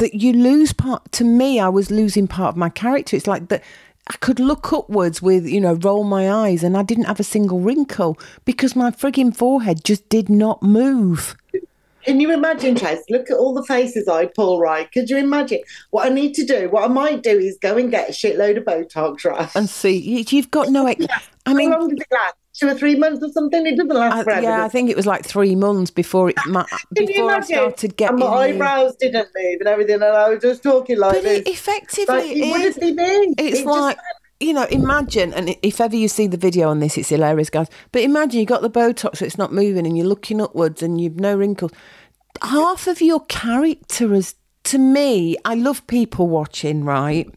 that 0.00 0.14
you 0.14 0.32
lose 0.32 0.72
part 0.72 1.12
to 1.12 1.24
me 1.24 1.60
i 1.60 1.68
was 1.68 1.90
losing 1.90 2.26
part 2.26 2.48
of 2.48 2.56
my 2.56 2.68
character 2.68 3.16
it's 3.16 3.26
like 3.26 3.48
that 3.48 3.62
i 4.08 4.16
could 4.16 4.40
look 4.40 4.72
upwards 4.72 5.22
with 5.22 5.46
you 5.46 5.60
know 5.60 5.74
roll 5.74 6.04
my 6.04 6.30
eyes 6.30 6.64
and 6.64 6.76
i 6.76 6.82
didn't 6.82 7.04
have 7.04 7.20
a 7.20 7.24
single 7.24 7.60
wrinkle 7.60 8.18
because 8.44 8.74
my 8.74 8.90
frigging 8.90 9.34
forehead 9.34 9.84
just 9.84 10.08
did 10.08 10.28
not 10.28 10.62
move 10.62 11.36
Can 12.04 12.20
you 12.20 12.32
imagine, 12.32 12.74
Chaz? 12.74 12.98
Look 13.10 13.30
at 13.30 13.36
all 13.36 13.52
the 13.54 13.64
faces 13.64 14.08
I 14.08 14.26
pull, 14.26 14.58
right? 14.60 14.90
Could 14.92 15.10
you 15.10 15.16
imagine? 15.18 15.60
What 15.90 16.06
I 16.06 16.08
need 16.08 16.34
to 16.34 16.44
do, 16.46 16.68
what 16.70 16.84
I 16.84 16.88
might 16.88 17.22
do 17.22 17.30
is 17.38 17.58
go 17.60 17.76
and 17.76 17.90
get 17.90 18.08
a 18.08 18.12
shitload 18.12 18.56
of 18.58 18.64
Botox, 18.64 19.24
right? 19.24 19.50
and 19.54 19.68
see 19.68 19.96
you- 19.96 20.24
you've 20.30 20.50
got 20.50 20.68
no 20.70 20.86
ex- 20.86 21.04
i 21.46 21.54
mean 21.54 21.72
How 21.72 21.80
long 21.80 21.88
does 21.90 22.00
it 22.00 22.06
last? 22.12 22.34
Two 22.52 22.68
or 22.68 22.74
three 22.74 22.94
months 22.96 23.22
or 23.24 23.30
something? 23.32 23.64
It 23.66 23.76
doesn't 23.76 23.88
last 23.94 24.14
I, 24.16 24.24
forever. 24.24 24.42
yeah 24.42 24.64
i 24.64 24.68
think 24.68 24.90
it 24.90 24.96
was 24.96 25.06
like 25.06 25.24
three 25.24 25.54
months 25.54 25.90
before 25.90 26.28
it 26.30 26.36
you 26.46 26.52
before 26.92 27.30
i 27.32 27.40
started 27.40 27.96
getting 27.96 28.20
And 28.20 28.20
my 28.20 28.26
eyebrows 28.26 28.96
didn't 28.96 29.28
move 29.34 29.60
and 29.60 29.68
everything, 29.68 29.94
and 29.94 30.04
I 30.04 30.28
was 30.28 30.40
just 30.42 30.62
talking 30.62 30.98
like 30.98 31.14
but 31.14 31.22
this. 31.22 31.38
it 31.40 31.48
effectively 31.48 32.14
like, 32.14 32.26
it 32.26 32.36
it 32.38 32.60
is. 32.66 32.78
be 32.78 32.92
me. 32.92 33.04
It's 33.04 33.34
It 33.38 33.50
just- 33.52 33.66
like 33.66 33.96
you 34.40 34.54
know, 34.54 34.64
imagine, 34.64 35.34
and 35.34 35.54
if 35.62 35.80
ever 35.80 35.94
you 35.94 36.08
see 36.08 36.26
the 36.26 36.36
video 36.36 36.68
on 36.70 36.80
this, 36.80 36.96
it's 36.96 37.10
hilarious, 37.10 37.50
guys. 37.50 37.68
But 37.92 38.02
imagine 38.02 38.40
you 38.40 38.46
got 38.46 38.62
the 38.62 38.70
Botox, 38.70 39.18
so 39.18 39.26
it's 39.26 39.38
not 39.38 39.52
moving, 39.52 39.86
and 39.86 39.96
you're 39.96 40.06
looking 40.06 40.40
upwards, 40.40 40.82
and 40.82 41.00
you've 41.00 41.20
no 41.20 41.36
wrinkles. 41.36 41.72
Half 42.42 42.86
of 42.86 43.02
your 43.02 43.20
character 43.26 44.14
is, 44.14 44.34
to 44.64 44.78
me, 44.78 45.36
I 45.44 45.54
love 45.54 45.86
people 45.86 46.26
watching, 46.26 46.84
right? 46.84 47.28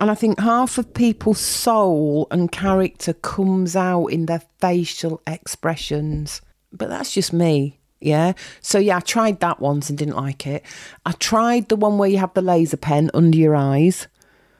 And 0.00 0.10
I 0.10 0.14
think 0.14 0.40
half 0.40 0.78
of 0.78 0.94
people's 0.94 1.40
soul 1.40 2.28
and 2.30 2.50
character 2.50 3.12
comes 3.12 3.76
out 3.76 4.06
in 4.06 4.26
their 4.26 4.42
facial 4.60 5.20
expressions. 5.26 6.40
But 6.72 6.88
that's 6.88 7.12
just 7.12 7.32
me. 7.32 7.80
Yeah. 8.00 8.34
So 8.60 8.78
yeah, 8.78 8.98
I 8.98 9.00
tried 9.00 9.40
that 9.40 9.60
once 9.60 9.88
and 9.88 9.98
didn't 9.98 10.16
like 10.16 10.46
it. 10.46 10.64
I 11.04 11.12
tried 11.12 11.68
the 11.68 11.74
one 11.74 11.98
where 11.98 12.08
you 12.08 12.18
have 12.18 12.32
the 12.34 12.42
laser 12.42 12.76
pen 12.76 13.10
under 13.12 13.36
your 13.36 13.56
eyes. 13.56 14.06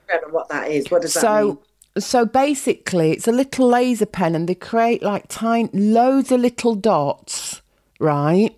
I 0.08 0.14
don't 0.14 0.28
know 0.28 0.34
what 0.34 0.48
that 0.48 0.70
is. 0.70 0.90
What 0.90 1.02
does 1.02 1.14
that 1.14 1.44
mean? 1.44 1.58
So 1.98 2.24
basically 2.24 3.12
it's 3.12 3.28
a 3.28 3.32
little 3.32 3.68
laser 3.68 4.06
pen 4.06 4.34
and 4.34 4.48
they 4.48 4.54
create 4.54 5.02
like 5.02 5.24
tiny 5.28 5.70
loads 5.72 6.32
of 6.32 6.40
little 6.40 6.74
dots, 6.74 7.62
right? 7.98 8.56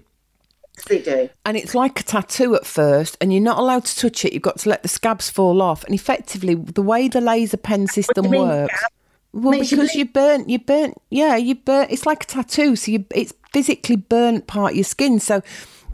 They 0.89 1.01
do. 1.01 1.29
and 1.45 1.57
it's 1.57 1.75
like 1.75 2.01
a 2.01 2.03
tattoo 2.03 2.55
at 2.55 2.67
first, 2.67 3.17
and 3.21 3.33
you're 3.33 3.43
not 3.43 3.59
allowed 3.59 3.85
to 3.85 3.97
touch 3.97 4.25
it. 4.25 4.33
You've 4.33 4.43
got 4.43 4.59
to 4.61 4.69
let 4.69 4.83
the 4.83 4.89
scabs 4.89 5.29
fall 5.29 5.61
off. 5.61 5.85
And 5.85 5.95
effectively, 5.95 6.55
the 6.55 6.83
way 6.83 7.09
the 7.09 7.21
laser 7.21 7.57
pen 7.57 7.87
system 7.87 8.31
mean, 8.31 8.41
works, 8.43 8.75
scab? 8.75 8.91
well, 9.33 9.51
Makes 9.53 9.73
you 9.73 9.79
because 9.79 9.95
you 9.95 10.07
burnt, 10.07 10.49
you 10.49 10.59
burnt, 10.59 11.01
yeah, 11.11 11.37
you 11.37 11.55
burnt. 11.55 11.91
It's 11.91 12.07
like 12.07 12.25
a 12.25 12.27
tattoo, 12.27 12.77
so 12.77 12.93
you 12.93 13.05
it's 13.15 13.35
physically 13.53 13.97
burnt 13.97 14.47
part 14.47 14.73
of 14.73 14.77
your 14.77 14.85
skin. 14.85 15.21
So 15.21 15.37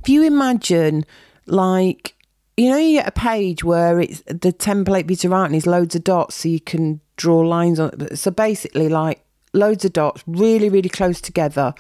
if 0.03 0.09
you 0.09 0.23
imagine, 0.23 1.05
like, 1.47 2.15
you 2.57 2.71
know, 2.71 2.79
you 2.79 2.99
get 2.99 3.09
a 3.09 3.13
page 3.13 3.63
where 3.65 4.01
it's 4.01 4.23
the 4.23 4.53
template 4.53 5.07
bit 5.07 5.25
around 5.25 5.55
is 5.55 5.67
loads 5.67 5.95
of 5.95 6.05
dots, 6.05 6.37
so 6.37 6.49
you 6.49 6.61
can 6.61 7.01
draw 7.17 7.41
lines 7.41 7.79
on 7.79 7.91
it. 8.01 8.19
So 8.19 8.31
basically, 8.31 8.89
like 8.89 9.23
loads 9.53 9.85
of 9.85 9.93
dots, 9.93 10.23
really, 10.27 10.69
really 10.69 10.89
close 10.89 11.21
together. 11.21 11.75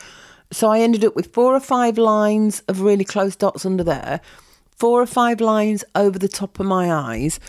So 0.52 0.68
I 0.70 0.80
ended 0.80 1.04
up 1.04 1.16
with 1.16 1.32
four 1.32 1.54
or 1.54 1.60
five 1.60 1.98
lines 1.98 2.60
of 2.68 2.80
really 2.80 3.04
close 3.04 3.36
dots 3.36 3.64
under 3.64 3.82
there, 3.82 4.20
four 4.76 5.00
or 5.00 5.06
five 5.06 5.40
lines 5.40 5.82
over 5.94 6.18
the 6.18 6.28
top 6.28 6.60
of 6.60 6.66
my 6.66 6.92
eyes, 6.92 7.40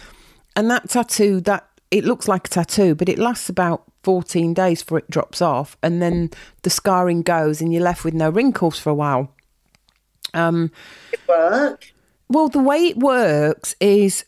and 0.56 0.72
that 0.72 0.90
tattoo 0.90 1.42
that 1.42 1.68
it 1.92 2.06
looks 2.06 2.28
like 2.28 2.48
a 2.48 2.50
tattoo, 2.50 2.96
but 2.96 3.10
it 3.10 3.20
lasts 3.20 3.50
about 3.50 3.84
14 4.04 4.54
days 4.54 4.82
before 4.82 5.00
it 5.00 5.10
drops 5.10 5.42
off, 5.42 5.78
and 5.84 6.02
then 6.02 6.32
the 6.64 6.70
scarring 6.70 7.22
goes, 7.22 7.62
and 7.62 7.74
you're 7.74 7.84
left 7.84 8.04
with 8.06 8.14
no 8.14 8.30
wrinkles 8.30 8.80
for 8.80 8.90
a 8.90 8.96
while. 8.96 9.34
Um, 10.34 10.72
It 11.12 11.20
work. 11.28 11.94
Well, 12.30 12.50
the 12.50 12.60
way 12.60 12.88
it 12.88 12.98
works 12.98 13.76
is 13.80 14.26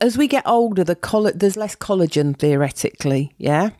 as 0.00 0.16
we 0.16 0.26
get 0.26 0.46
older, 0.46 0.84
the 0.84 0.96
coll- 0.96 1.32
there's 1.34 1.56
less 1.56 1.76
collagen 1.76 2.36
theoretically, 2.36 3.32
yeah. 3.38 3.70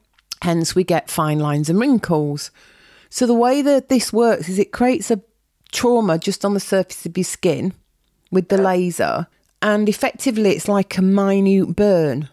Hence, 0.43 0.75
we 0.75 0.85
get 0.85 1.11
fine 1.11 1.39
lines 1.39 1.69
and 1.71 1.81
wrinkles. 1.81 2.51
So 3.09 3.27
the 3.27 3.35
way 3.35 3.63
that 3.63 3.89
this 3.89 4.13
works 4.13 4.49
is 4.49 4.59
it 4.59 4.73
creates 4.73 5.11
a 5.11 5.23
trauma 5.73 6.19
just 6.19 6.45
on 6.45 6.55
the 6.55 6.61
surface 6.61 7.07
of 7.07 7.17
your 7.17 7.25
skin 7.25 7.73
with 8.31 8.49
the 8.49 8.59
laser, 8.59 9.27
and 9.63 9.89
effectively, 9.89 10.51
it's 10.51 10.69
like 10.69 10.99
a 10.99 11.03
minute 11.03 11.75
burn. 11.75 12.29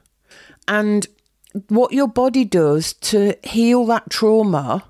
And 0.68 1.08
what 1.68 1.94
your 1.94 2.08
body 2.08 2.46
does 2.46 2.94
to 2.94 3.36
heal 3.44 3.86
that 3.86 4.10
trauma 4.10 4.84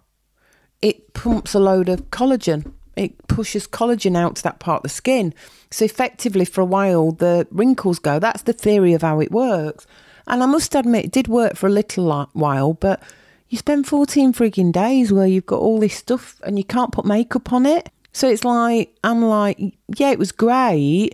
it 0.83 1.13
pumps 1.13 1.55
a 1.55 1.59
load 1.59 1.87
of 1.87 2.11
collagen. 2.11 2.73
It 2.95 3.27
pushes 3.27 3.67
collagen 3.67 4.15
out 4.15 4.35
to 4.37 4.43
that 4.43 4.59
part 4.59 4.77
of 4.77 4.83
the 4.83 4.89
skin. 4.89 5.33
So 5.71 5.85
effectively, 5.85 6.45
for 6.45 6.61
a 6.61 6.65
while, 6.65 7.11
the 7.11 7.47
wrinkles 7.51 7.99
go. 7.99 8.19
That's 8.19 8.43
the 8.43 8.53
theory 8.53 8.93
of 8.93 9.01
how 9.01 9.19
it 9.19 9.31
works. 9.31 9.87
And 10.27 10.43
I 10.43 10.45
must 10.45 10.75
admit, 10.75 11.05
it 11.05 11.11
did 11.11 11.27
work 11.27 11.55
for 11.55 11.67
a 11.67 11.71
little 11.71 12.29
while, 12.33 12.73
but 12.73 13.01
you 13.49 13.57
spend 13.57 13.87
14 13.87 14.33
frigging 14.33 14.71
days 14.71 15.11
where 15.11 15.27
you've 15.27 15.45
got 15.45 15.59
all 15.59 15.79
this 15.79 15.95
stuff 15.95 16.39
and 16.43 16.57
you 16.57 16.63
can't 16.63 16.91
put 16.91 17.05
makeup 17.05 17.51
on 17.51 17.65
it. 17.65 17.89
So 18.11 18.29
it's 18.29 18.43
like, 18.43 18.95
I'm 19.03 19.23
like, 19.23 19.59
yeah, 19.95 20.11
it 20.11 20.19
was 20.19 20.31
great, 20.31 21.11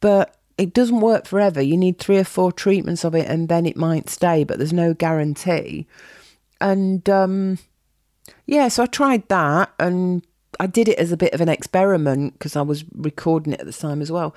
but 0.00 0.36
it 0.58 0.74
doesn't 0.74 1.00
work 1.00 1.26
forever. 1.26 1.62
You 1.62 1.76
need 1.76 1.98
three 1.98 2.18
or 2.18 2.24
four 2.24 2.52
treatments 2.52 3.04
of 3.04 3.14
it 3.14 3.26
and 3.28 3.48
then 3.48 3.66
it 3.66 3.76
might 3.76 4.10
stay, 4.10 4.44
but 4.44 4.58
there's 4.58 4.72
no 4.72 4.94
guarantee. 4.94 5.86
And, 6.60 7.08
um, 7.08 7.58
yeah, 8.46 8.68
so 8.68 8.82
I 8.82 8.86
tried 8.86 9.28
that 9.28 9.72
and 9.78 10.24
I 10.60 10.66
did 10.66 10.88
it 10.88 10.98
as 10.98 11.12
a 11.12 11.16
bit 11.16 11.34
of 11.34 11.40
an 11.40 11.48
experiment 11.48 12.34
because 12.34 12.56
I 12.56 12.62
was 12.62 12.84
recording 12.94 13.52
it 13.52 13.60
at 13.60 13.66
the 13.66 13.72
time 13.72 14.00
as 14.00 14.10
well. 14.10 14.34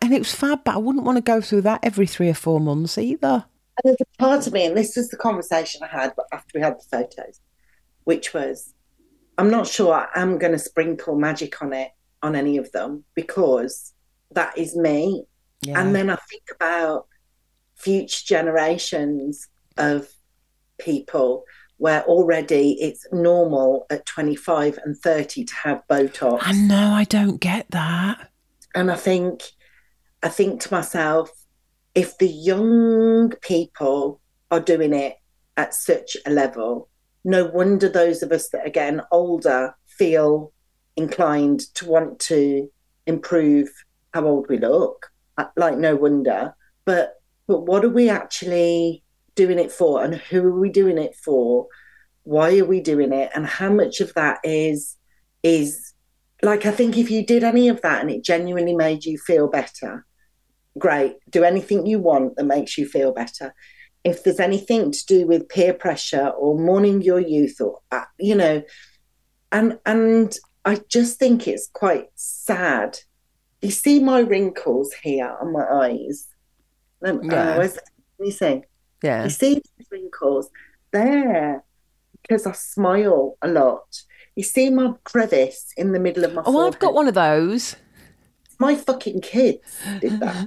And 0.00 0.14
it 0.14 0.18
was 0.18 0.34
fab, 0.34 0.64
but 0.64 0.74
I 0.74 0.78
wouldn't 0.78 1.04
want 1.04 1.16
to 1.18 1.22
go 1.22 1.40
through 1.40 1.62
that 1.62 1.80
every 1.82 2.06
three 2.06 2.28
or 2.28 2.34
four 2.34 2.58
months 2.60 2.96
either. 2.96 3.44
And 3.82 3.84
there's 3.84 3.96
a 4.00 4.18
part 4.18 4.46
of 4.46 4.52
me, 4.52 4.66
and 4.66 4.76
this 4.76 4.96
was 4.96 5.08
the 5.08 5.16
conversation 5.16 5.82
I 5.82 5.88
had 5.88 6.14
after 6.32 6.52
we 6.54 6.62
had 6.62 6.78
the 6.78 6.84
photos, 6.90 7.40
which 8.04 8.32
was, 8.32 8.72
I'm 9.36 9.50
not 9.50 9.66
sure 9.66 9.92
I 9.92 10.08
am 10.14 10.38
going 10.38 10.52
to 10.52 10.58
sprinkle 10.58 11.16
magic 11.16 11.60
on 11.60 11.72
it, 11.72 11.90
on 12.22 12.36
any 12.36 12.56
of 12.56 12.70
them, 12.72 13.04
because 13.14 13.92
that 14.30 14.56
is 14.56 14.76
me. 14.76 15.24
Yeah. 15.62 15.80
And 15.80 15.94
then 15.94 16.08
I 16.08 16.16
think 16.30 16.44
about 16.54 17.06
future 17.74 18.24
generations 18.24 19.48
of 19.76 20.08
people 20.78 21.44
where 21.84 22.02
already 22.04 22.78
it's 22.80 23.06
normal 23.12 23.84
at 23.90 24.06
25 24.06 24.78
and 24.86 24.96
30 24.96 25.44
to 25.44 25.54
have 25.54 25.82
Botox. 25.86 26.38
I 26.40 26.52
know, 26.52 26.92
I 26.92 27.04
don't 27.04 27.36
get 27.36 27.70
that. 27.72 28.30
and 28.74 28.90
I 28.90 28.96
think 28.96 29.42
I 30.22 30.30
think 30.30 30.62
to 30.62 30.72
myself, 30.72 31.30
if 31.94 32.16
the 32.16 32.26
young 32.26 33.32
people 33.42 34.22
are 34.50 34.60
doing 34.60 34.94
it 34.94 35.16
at 35.58 35.74
such 35.74 36.16
a 36.24 36.30
level, 36.30 36.88
no 37.22 37.44
wonder 37.44 37.90
those 37.90 38.22
of 38.22 38.32
us 38.32 38.48
that 38.48 38.66
are 38.66 38.70
getting 38.70 39.02
older 39.12 39.76
feel 39.86 40.54
inclined 40.96 41.60
to 41.74 41.84
want 41.86 42.18
to 42.20 42.70
improve 43.06 43.68
how 44.14 44.24
old 44.24 44.46
we 44.48 44.56
look. 44.56 45.12
Like 45.54 45.76
no 45.76 45.96
wonder. 45.96 46.54
But 46.86 47.20
but 47.46 47.66
what 47.66 47.84
are 47.84 47.90
we 47.90 48.08
actually 48.08 49.03
doing 49.34 49.58
it 49.58 49.72
for 49.72 50.02
and 50.04 50.14
who 50.14 50.42
are 50.42 50.58
we 50.58 50.70
doing 50.70 50.98
it 50.98 51.14
for? 51.16 51.66
Why 52.22 52.58
are 52.58 52.64
we 52.64 52.80
doing 52.80 53.12
it? 53.12 53.30
And 53.34 53.46
how 53.46 53.70
much 53.70 54.00
of 54.00 54.12
that 54.14 54.38
is 54.44 54.96
is 55.42 55.92
like 56.42 56.66
I 56.66 56.70
think 56.70 56.96
if 56.96 57.10
you 57.10 57.24
did 57.24 57.44
any 57.44 57.68
of 57.68 57.80
that 57.82 58.00
and 58.00 58.10
it 58.10 58.24
genuinely 58.24 58.74
made 58.74 59.04
you 59.04 59.18
feel 59.18 59.48
better, 59.48 60.06
great. 60.78 61.16
Do 61.30 61.44
anything 61.44 61.86
you 61.86 61.98
want 61.98 62.36
that 62.36 62.44
makes 62.44 62.76
you 62.78 62.86
feel 62.86 63.12
better. 63.12 63.54
If 64.04 64.22
there's 64.22 64.40
anything 64.40 64.92
to 64.92 65.06
do 65.06 65.26
with 65.26 65.48
peer 65.48 65.72
pressure 65.74 66.28
or 66.28 66.58
mourning 66.58 67.00
your 67.02 67.20
youth 67.20 67.60
or 67.60 67.80
uh, 67.90 68.04
you 68.18 68.34
know, 68.34 68.62
and 69.52 69.78
and 69.86 70.34
I 70.64 70.80
just 70.88 71.18
think 71.18 71.46
it's 71.48 71.68
quite 71.72 72.06
sad. 72.14 72.98
You 73.62 73.70
see 73.70 74.00
my 74.00 74.20
wrinkles 74.20 74.92
here 75.02 75.34
on 75.40 75.52
my 75.52 75.64
eyes. 75.66 76.28
Yeah. 77.02 77.56
where's- 77.58 77.78
let 78.18 78.26
me 78.26 78.30
see. 78.30 78.62
Yeah. 79.04 79.24
You 79.24 79.30
see 79.30 79.54
these 79.54 79.86
wrinkles, 79.90 80.50
they're 80.92 81.62
because 82.22 82.46
I 82.46 82.52
smile 82.52 83.36
a 83.42 83.48
lot. 83.48 84.02
You 84.34 84.42
see 84.42 84.70
my 84.70 84.94
crevice 85.04 85.72
in 85.76 85.92
the 85.92 86.00
middle 86.00 86.24
of 86.24 86.32
my 86.34 86.42
Oh, 86.44 86.52
forehead. 86.52 86.74
I've 86.74 86.80
got 86.80 86.94
one 86.94 87.06
of 87.06 87.14
those. 87.14 87.76
My 88.58 88.74
fucking 88.74 89.20
kids 89.20 89.60
did 90.00 90.20
that. 90.20 90.46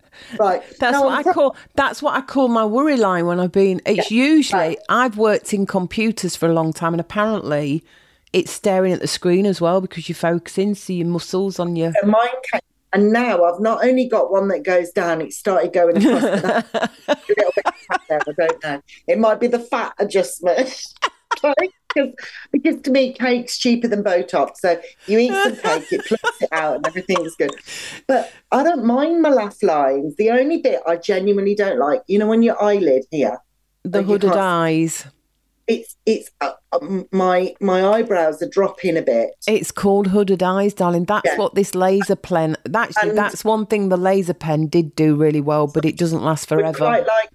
right. 0.38 0.62
That's 0.78 0.98
what 0.98 1.12
I'm 1.12 1.28
I 1.28 1.32
call 1.32 1.56
that's 1.74 2.02
what 2.02 2.14
I 2.14 2.22
call 2.22 2.48
my 2.48 2.64
worry 2.64 2.96
line 2.96 3.26
when 3.26 3.38
I've 3.40 3.52
been 3.52 3.80
it's 3.86 4.10
usually 4.10 4.60
right. 4.60 4.78
I've 4.88 5.16
worked 5.18 5.52
in 5.52 5.66
computers 5.66 6.36
for 6.36 6.48
a 6.48 6.52
long 6.52 6.72
time 6.72 6.94
and 6.94 7.00
apparently 7.00 7.84
it's 8.32 8.50
staring 8.52 8.92
at 8.92 9.00
the 9.00 9.08
screen 9.08 9.44
as 9.46 9.60
well 9.60 9.80
because 9.80 10.08
you're 10.08 10.16
focusing 10.16 10.74
so 10.74 10.92
your 10.92 11.06
muscles 11.08 11.58
on 11.58 11.76
your 11.76 11.92
So 12.00 12.06
mine 12.06 12.28
came, 12.52 12.60
and 12.92 13.12
now 13.12 13.44
I've 13.44 13.60
not 13.60 13.84
only 13.84 14.08
got 14.08 14.32
one 14.32 14.48
that 14.48 14.64
goes 14.64 14.90
down, 14.90 15.20
it 15.20 15.32
started 15.32 15.72
going 15.72 15.96
across 15.98 16.22
the 16.22 16.90
a 17.08 17.16
little 17.28 17.52
bit 17.54 17.66
there, 18.08 18.20
I 18.26 18.32
don't 18.32 18.62
know. 18.64 18.82
It 19.06 19.18
might 19.18 19.40
be 19.40 19.46
the 19.46 19.60
fat 19.60 19.94
adjustment. 19.98 20.86
Because, 21.94 22.14
because 22.52 22.82
to 22.82 22.90
me, 22.90 23.12
cake's 23.12 23.58
cheaper 23.58 23.88
than 23.88 24.04
Botox. 24.04 24.56
So 24.56 24.80
you 25.06 25.18
eat 25.18 25.32
some 25.32 25.56
cake, 25.56 25.92
it 25.92 26.04
plucks 26.04 26.42
it 26.42 26.48
out, 26.52 26.76
and 26.76 26.86
everything's 26.86 27.34
good. 27.34 27.50
But 28.06 28.32
I 28.52 28.62
don't 28.62 28.84
mind 28.84 29.22
my 29.22 29.30
laugh 29.30 29.60
lines. 29.62 30.14
The 30.16 30.30
only 30.30 30.58
bit 30.58 30.80
I 30.86 30.96
genuinely 30.96 31.54
don't 31.54 31.78
like, 31.78 32.02
you 32.06 32.18
know, 32.18 32.28
when 32.28 32.42
your 32.42 32.62
eyelid 32.62 33.06
here, 33.10 33.38
the 33.84 34.02
hooded 34.02 34.32
eyes. 34.32 35.06
It's 35.70 35.96
it's 36.06 36.30
uh, 36.40 36.52
um, 36.72 37.06
my 37.12 37.54
my 37.60 37.84
eyebrows 37.86 38.42
are 38.42 38.48
dropping 38.48 38.96
a 38.96 39.02
bit. 39.02 39.30
It's 39.46 39.70
called 39.70 40.08
hooded 40.08 40.42
eyes, 40.42 40.74
darling. 40.74 41.04
That's 41.04 41.24
Yeah. 41.26 41.36
what 41.38 41.54
this 41.54 41.74
laser 41.74 42.16
pen. 42.16 42.56
Actually, 42.74 43.10
And- 43.10 43.18
that's 43.18 43.44
one 43.44 43.66
thing 43.66 43.88
the 43.88 43.96
laser 43.96 44.34
pen 44.34 44.66
did 44.66 44.94
do 44.96 45.14
really 45.16 45.40
well, 45.40 45.66
but 45.66 45.84
it 45.84 45.96
doesn't 45.96 46.22
last 46.22 46.48
forever. 46.48 46.76
quite 46.76 47.06
like, 47.06 47.30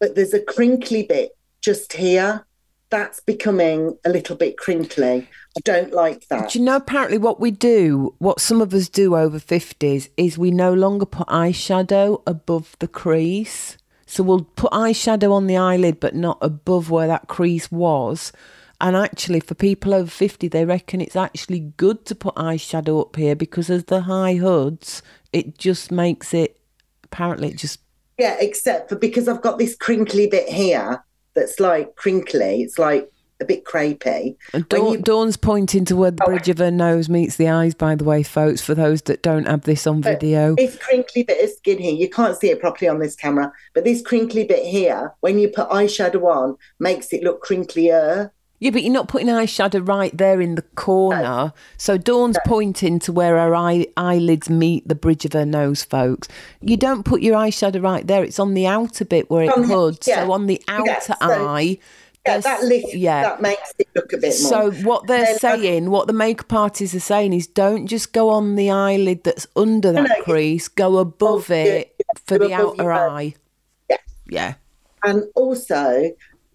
but 0.00 0.14
there's 0.14 0.34
a 0.34 0.40
crinkly 0.40 1.02
bit 1.04 1.36
just 1.60 1.92
here. 1.94 2.46
That's 2.88 3.18
becoming 3.20 3.98
a 4.04 4.10
little 4.10 4.36
bit 4.36 4.56
crinkly. 4.56 5.28
I 5.56 5.60
don't 5.64 5.92
like 5.92 6.28
that. 6.28 6.50
Do 6.50 6.58
you 6.60 6.64
know 6.64 6.76
apparently 6.76 7.18
what 7.18 7.40
we 7.40 7.50
do, 7.50 8.14
what 8.18 8.40
some 8.40 8.60
of 8.60 8.72
us 8.72 8.88
do 8.88 9.16
over 9.16 9.40
50s, 9.40 10.08
is 10.16 10.38
we 10.38 10.52
no 10.52 10.72
longer 10.72 11.04
put 11.04 11.26
eyeshadow 11.26 12.22
above 12.28 12.76
the 12.78 12.86
crease. 12.86 13.76
So 14.06 14.22
we'll 14.22 14.44
put 14.44 14.72
eyeshadow 14.72 15.32
on 15.32 15.48
the 15.48 15.56
eyelid, 15.56 16.00
but 16.00 16.14
not 16.14 16.38
above 16.40 16.90
where 16.90 17.08
that 17.08 17.26
crease 17.28 17.70
was. 17.70 18.32
And 18.80 18.94
actually, 18.94 19.40
for 19.40 19.54
people 19.54 19.94
over 19.94 20.10
50, 20.10 20.48
they 20.48 20.64
reckon 20.64 21.00
it's 21.00 21.16
actually 21.16 21.60
good 21.60 22.04
to 22.06 22.14
put 22.14 22.34
eyeshadow 22.36 23.00
up 23.00 23.16
here 23.16 23.34
because 23.34 23.68
as 23.68 23.84
the 23.84 24.02
high 24.02 24.34
hoods, 24.34 25.02
it 25.32 25.58
just 25.58 25.90
makes 25.90 26.32
it, 26.32 26.60
apparently, 27.04 27.48
it 27.48 27.56
just 27.56 27.80
Yeah, 28.18 28.36
except 28.38 28.88
for 28.88 28.96
because 28.96 29.28
I've 29.28 29.42
got 29.42 29.58
this 29.58 29.74
crinkly 29.74 30.26
bit 30.26 30.48
here 30.48 31.02
that's 31.34 31.58
like 31.58 31.96
crinkly. 31.96 32.62
It's 32.62 32.78
like 32.78 33.10
a 33.40 33.44
bit 33.44 33.64
crepey. 33.64 34.36
And 34.52 34.68
Dawn, 34.68 34.92
you- 34.92 34.98
Dawn's 34.98 35.36
pointing 35.36 35.84
to 35.86 35.96
where 35.96 36.10
the 36.10 36.22
oh. 36.24 36.26
bridge 36.26 36.48
of 36.48 36.58
her 36.58 36.70
nose 36.70 37.08
meets 37.08 37.36
the 37.36 37.48
eyes, 37.48 37.74
by 37.74 37.94
the 37.94 38.04
way, 38.04 38.22
folks, 38.22 38.60
for 38.62 38.74
those 38.74 39.02
that 39.02 39.22
don't 39.22 39.46
have 39.46 39.62
this 39.62 39.86
on 39.86 40.02
video. 40.02 40.54
This 40.54 40.78
crinkly 40.78 41.22
bit 41.22 41.42
of 41.42 41.50
skin 41.50 41.78
here, 41.78 41.94
you 41.94 42.08
can't 42.08 42.36
see 42.36 42.50
it 42.50 42.60
properly 42.60 42.88
on 42.88 42.98
this 42.98 43.16
camera, 43.16 43.52
but 43.74 43.84
this 43.84 44.02
crinkly 44.02 44.44
bit 44.44 44.64
here, 44.64 45.14
when 45.20 45.38
you 45.38 45.48
put 45.48 45.68
eyeshadow 45.68 46.22
on, 46.24 46.56
makes 46.78 47.12
it 47.12 47.22
look 47.22 47.44
crinklier. 47.44 48.30
Yeah, 48.58 48.70
but 48.70 48.82
you're 48.82 48.92
not 48.92 49.08
putting 49.08 49.28
eyeshadow 49.28 49.86
right 49.86 50.16
there 50.16 50.40
in 50.40 50.54
the 50.54 50.62
corner. 50.62 51.52
So 51.76 51.98
Dawn's 51.98 52.38
pointing 52.46 52.98
to 53.00 53.12
where 53.12 53.36
her 53.36 53.54
eye, 53.54 53.86
eyelids 53.98 54.48
meet 54.48 54.88
the 54.88 54.94
bridge 54.94 55.26
of 55.26 55.34
her 55.34 55.44
nose, 55.44 55.84
folks. 55.84 56.26
You 56.62 56.78
don't 56.78 57.04
put 57.04 57.20
your 57.20 57.36
eyeshadow 57.36 57.82
right 57.82 58.06
there. 58.06 58.24
It's 58.24 58.38
on 58.38 58.54
the 58.54 58.66
outer 58.66 59.04
bit 59.04 59.28
where 59.30 59.44
it 59.44 59.52
hoods. 59.52 60.08
yeah. 60.08 60.24
So 60.24 60.32
on 60.32 60.46
the 60.46 60.62
outer 60.68 60.86
Yeah, 60.86 61.00
so- 61.00 61.14
eye. 61.20 61.78
Yeah, 62.26 62.38
that 62.40 62.62
lift, 62.64 62.94
yeah. 62.94 63.22
that 63.22 63.40
makes 63.42 63.72
it 63.78 63.88
look 63.94 64.12
a 64.12 64.16
bit 64.16 64.22
more. 64.22 64.32
So 64.32 64.70
what 64.82 65.06
they're 65.06 65.24
Then 65.24 65.34
I- 65.34 65.38
saying, 65.38 65.90
what 65.90 66.06
the 66.06 66.12
makeup 66.12 66.52
artists 66.52 66.94
are 66.94 67.00
saying 67.00 67.32
is 67.32 67.46
don't 67.46 67.86
just 67.86 68.12
go 68.12 68.28
on 68.30 68.56
the 68.56 68.70
eyelid 68.70 69.24
that's 69.24 69.46
under 69.56 69.92
that 69.92 70.08
no, 70.18 70.24
crease, 70.24 70.68
go 70.68 70.98
above 70.98 71.50
Oh, 71.50 71.54
yeah, 71.54 71.62
it 71.64 71.96
yeah, 71.98 72.20
for 72.26 72.38
the 72.38 72.52
outer 72.52 72.92
eye. 72.92 73.34
Yeah. 73.88 73.96
Yeah. 74.28 74.54
And 75.04 75.24
also, 75.34 76.10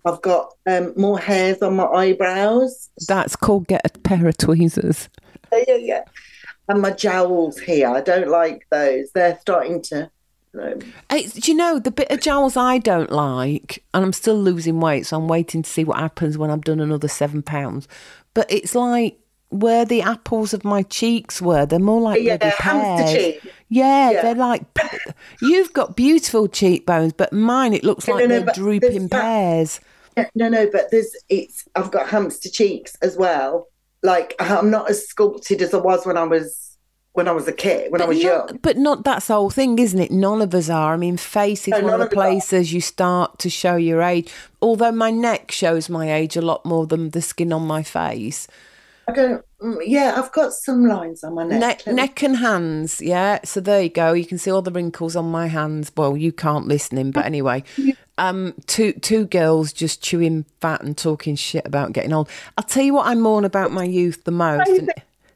I've 0.05 0.21
got 0.21 0.53
um, 0.67 0.93
more 0.97 1.19
hairs 1.19 1.61
on 1.61 1.75
my 1.75 1.85
eyebrows. 1.85 2.89
That's 3.07 3.35
called 3.35 3.67
get 3.67 3.81
a 3.85 3.99
pair 3.99 4.27
of 4.27 4.35
tweezers. 4.37 5.09
Yeah, 5.51 5.63
yeah, 5.67 5.75
yeah. 5.75 6.03
And 6.69 6.81
my 6.81 6.91
jowls 6.91 7.59
here. 7.59 7.89
I 7.89 8.01
don't 8.01 8.29
like 8.29 8.65
those. 8.71 9.11
They're 9.13 9.37
starting 9.39 9.81
to. 9.83 10.09
It's, 10.53 11.33
do 11.33 11.51
you 11.51 11.57
know 11.57 11.79
the 11.79 11.91
bit 11.91 12.09
of 12.11 12.19
jowls 12.21 12.57
I 12.57 12.77
don't 12.77 13.11
like, 13.11 13.83
and 13.93 14.03
I'm 14.03 14.13
still 14.13 14.35
losing 14.41 14.79
weight, 14.79 15.05
so 15.05 15.17
I'm 15.17 15.27
waiting 15.27 15.63
to 15.63 15.69
see 15.69 15.83
what 15.83 15.97
happens 15.99 16.37
when 16.37 16.51
I've 16.51 16.63
done 16.63 16.79
another 16.79 17.07
seven 17.07 17.41
pounds. 17.41 17.87
But 18.33 18.51
it's 18.51 18.75
like 18.75 19.17
where 19.49 19.83
the 19.85 20.01
apples 20.01 20.53
of 20.53 20.63
my 20.63 20.83
cheeks 20.83 21.41
were. 21.41 21.65
They're 21.65 21.79
more 21.79 22.01
like 22.01 22.21
Yeah, 22.21 22.37
bloody 22.37 22.55
pears. 22.57 23.35
Yeah, 23.69 24.11
Yeah. 24.11 24.21
they're 24.21 24.35
like 24.35 24.63
you've 25.41 25.73
got 25.73 25.95
beautiful 25.95 26.47
cheekbones, 26.47 27.13
but 27.13 27.31
mine 27.33 27.73
it 27.73 27.83
looks 27.83 28.07
No, 28.07 28.15
like 28.15 28.27
no, 28.29 28.39
they're 28.41 28.53
drooping 28.53 29.09
pears. 29.09 29.79
no, 30.35 30.49
no, 30.49 30.69
but 30.71 30.91
there's 30.91 31.15
it's. 31.29 31.65
I've 31.75 31.91
got 31.91 32.09
hamster 32.09 32.49
cheeks 32.49 32.95
as 33.01 33.17
well. 33.17 33.67
Like 34.03 34.35
I'm 34.39 34.69
not 34.69 34.89
as 34.89 35.05
sculpted 35.07 35.61
as 35.61 35.73
I 35.73 35.77
was 35.77 36.05
when 36.05 36.17
I 36.17 36.23
was 36.23 36.70
when 37.13 37.27
I 37.27 37.31
was 37.31 37.47
a 37.47 37.51
kid. 37.53 37.91
When 37.91 38.01
I 38.01 38.05
was 38.05 38.17
not- 38.17 38.23
young. 38.49 38.59
But 38.61 38.77
not 38.77 39.03
that's 39.03 39.27
the 39.27 39.33
whole 39.33 39.49
thing, 39.49 39.77
isn't 39.79 39.99
it? 39.99 40.11
None 40.11 40.41
of 40.41 40.53
us 40.55 40.69
are. 40.69 40.93
I 40.93 40.97
mean, 40.97 41.17
face 41.17 41.63
is 41.67 41.71
No, 41.71 41.81
one 41.81 41.93
of 41.93 41.99
the 41.99 42.05
us 42.05 42.11
are. 42.11 42.15
places 42.15 42.73
you 42.73 42.81
start 42.81 43.39
to 43.39 43.49
show 43.49 43.75
your 43.75 44.01
age. 44.01 44.31
Although 44.61 44.91
my 44.93 45.11
neck 45.11 45.51
shows 45.51 45.89
my 45.89 46.11
age 46.11 46.35
a 46.37 46.41
lot 46.41 46.65
more 46.65 46.85
than 46.87 47.09
the 47.09 47.21
skin 47.21 47.51
on 47.51 47.67
my 47.67 47.83
face. 47.83 48.47
I 49.07 49.13
don't. 49.13 49.43
mm, 49.61 49.77
Yeah, 49.85 50.13
I've 50.15 50.31
got 50.31 50.53
some 50.53 50.85
lines 50.85 51.23
on 51.23 51.33
my 51.33 51.43
neck. 51.43 51.59
Neck, 51.59 51.87
neck 51.87 52.21
and 52.23 52.37
hands, 52.37 53.01
yeah. 53.01 53.39
So 53.43 53.59
there 53.59 53.81
you 53.81 53.89
go. 53.89 54.13
You 54.13 54.25
can 54.25 54.37
see 54.37 54.51
all 54.51 54.61
the 54.61 54.71
wrinkles 54.71 55.15
on 55.15 55.25
my 55.25 55.47
hands. 55.47 55.91
Well, 55.97 56.15
you 56.15 56.31
can't 56.31 56.67
listening, 56.67 57.11
but 57.11 57.25
anyway, 57.25 57.63
um, 58.19 58.53
two 58.67 58.93
two 58.93 59.25
girls 59.25 59.73
just 59.73 60.01
chewing 60.03 60.45
fat 60.61 60.81
and 60.83 60.95
talking 60.97 61.35
shit 61.35 61.65
about 61.65 61.91
getting 61.93 62.13
old. 62.13 62.29
I'll 62.57 62.63
tell 62.63 62.83
you 62.83 62.93
what 62.93 63.07
I 63.07 63.15
mourn 63.15 63.43
about 63.43 63.71
my 63.71 63.83
youth 63.83 64.23
the 64.23 64.31
most. 64.31 64.69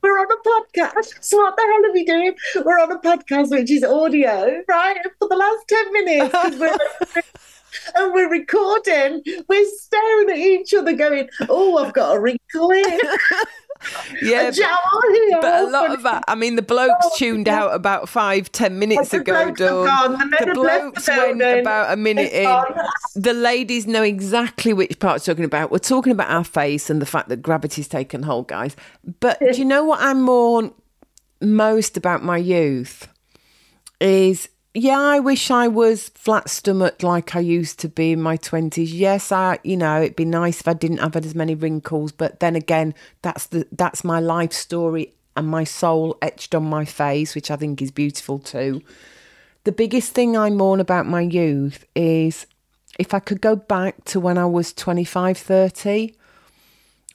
We're 0.06 0.20
on 0.20 0.28
a 0.32 0.38
podcast. 0.78 1.16
So 1.22 1.38
what 1.38 1.56
the 1.56 1.64
hell 1.64 1.90
are 1.90 1.94
we 1.94 2.06
doing? 2.06 2.36
We're 2.64 2.80
on 2.80 2.92
a 2.92 3.00
podcast 3.00 3.50
which 3.50 3.72
is 3.72 3.84
audio, 3.84 4.62
right? 4.68 4.98
And 5.04 5.12
for 5.18 5.28
the 5.28 5.36
last 5.36 5.68
10 5.68 5.94
minutes, 5.94 6.60
we're, 6.60 7.24
and 7.96 8.14
we're 8.14 8.30
recording, 8.30 9.24
we're 9.50 9.66
staring 9.80 10.30
at 10.30 10.38
each 10.38 10.76
other 10.76 10.94
going, 10.94 11.28
oh, 11.50 11.84
I've 11.84 11.94
got 11.94 12.18
a 12.18 12.20
wrinkle 12.20 12.70
here, 12.72 13.18
yeah, 14.22 14.52
but, 14.52 15.42
but 15.42 15.64
a 15.64 15.70
lot 15.70 15.92
of 15.92 16.04
that. 16.04 16.24
I 16.28 16.36
mean, 16.36 16.56
the 16.56 16.62
blokes 16.62 17.18
tuned 17.18 17.48
out 17.48 17.74
about 17.74 18.10
five, 18.10 18.52
ten 18.52 18.80
minutes 18.80 19.10
The 19.10 19.22
ago. 19.22 19.52
The 19.52 20.46
The 20.46 20.52
blokes 20.54 21.08
went 21.08 21.42
about 21.42 21.94
a 21.94 21.98
minute 21.98 22.32
in. 22.32 22.50
The 23.16 23.34
ladies 23.34 23.88
know 23.88 24.04
exactly 24.04 24.74
which 24.74 25.00
part's 25.00 25.26
talking 25.26 25.46
about. 25.46 25.72
We're 25.72 25.80
talking 25.80 26.12
about 26.12 26.30
our 26.30 26.44
face 26.44 26.90
and 26.90 27.02
the 27.02 27.06
fact 27.06 27.30
that 27.30 27.42
gravity's 27.42 27.88
taken 27.88 28.24
hold, 28.24 28.48
guys. 28.48 28.76
But 29.20 29.40
do 29.40 29.52
you 29.58 29.66
know 29.66 29.84
what 29.84 30.02
I'm 30.02 30.22
more 30.22 30.72
most 31.42 31.98
about 31.98 32.24
my 32.24 32.38
youth 32.38 33.08
is 34.00 34.50
yeah, 34.76 35.00
I 35.00 35.20
wish 35.20 35.50
I 35.50 35.70
was 35.70 36.10
flat 36.10 36.50
stomached 36.50 37.02
like 37.02 37.34
I 37.34 37.40
used 37.40 37.80
to 37.80 37.88
be 37.88 38.12
in 38.12 38.22
my 38.22 38.36
twenties. 38.36 38.94
Yes, 38.94 39.32
I 39.32 39.58
you 39.64 39.78
know, 39.78 40.02
it'd 40.02 40.18
be 40.18 40.26
nice 40.26 40.60
if 40.60 40.68
I 40.68 40.74
didn't 40.74 40.98
have 40.98 41.16
as 41.16 41.34
many 41.34 41.56
wrinkles, 41.56 42.12
but 42.12 42.42
then 42.42 42.58
again, 42.58 42.94
that's 43.22 43.48
the 43.48 43.66
that's 43.72 44.04
my 44.04 44.20
life 44.20 44.52
story 44.52 45.14
and 45.38 45.48
my 45.48 45.64
soul 45.64 46.18
etched 46.22 46.54
on 46.54 46.66
my 46.66 46.84
face, 46.84 47.36
which 47.36 47.50
I 47.50 47.56
think 47.56 47.82
is 47.82 47.90
beautiful 47.90 48.38
too. 48.38 48.82
The 49.64 49.72
biggest 49.72 50.14
thing 50.14 50.38
I 50.38 50.50
mourn 50.50 50.82
about 50.82 51.06
my 51.06 51.22
youth 51.22 51.86
is 51.96 52.46
if 53.00 53.14
I 53.14 53.20
could 53.20 53.42
go 53.42 53.56
back 53.56 54.04
to 54.06 54.20
when 54.20 54.38
I 54.38 54.46
was 54.46 54.74
25, 54.74 55.38
30, 55.38 56.16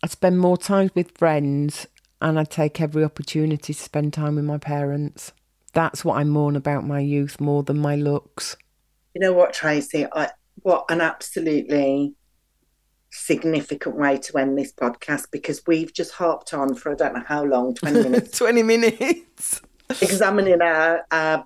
I'd 0.03 0.11
spend 0.11 0.38
more 0.38 0.57
time 0.57 0.90
with 0.94 1.16
friends 1.16 1.87
and 2.23 2.38
I'd 2.38 2.51
take 2.51 2.81
every 2.81 3.05
opportunity 3.05 3.75
to 3.75 3.81
spend 3.81 4.12
time 4.14 4.37
with 4.37 4.44
my 4.44 4.59
parents. 4.59 5.33
That's 5.73 6.05
what 6.05 6.19
I 6.19 6.25
mourn 6.25 6.57
about 6.57 6.87
my 6.87 7.01
youth 7.01 7.41
more 7.41 7.63
than 7.63 7.79
my 7.79 7.97
looks. 7.97 8.57
You 9.15 9.21
know 9.21 9.33
what, 9.33 9.53
Tracy? 9.53 10.07
I, 10.13 10.31
what 10.63 10.85
an 10.89 11.01
absolutely 11.01 12.15
significant 13.13 13.97
way 13.97 14.17
to 14.19 14.39
end 14.39 14.57
this 14.57 14.73
podcast 14.73 15.27
because 15.33 15.63
we've 15.67 15.93
just 15.93 16.13
harped 16.13 16.55
on 16.55 16.75
for 16.75 16.93
I 16.93 16.95
don't 16.95 17.15
know 17.15 17.25
how 17.27 17.43
long 17.45 17.75
20 17.75 18.03
minutes 18.09 18.39
20 18.39 18.63
minutes. 18.63 19.61
examining 20.01 20.63
our, 20.63 21.05
our 21.11 21.45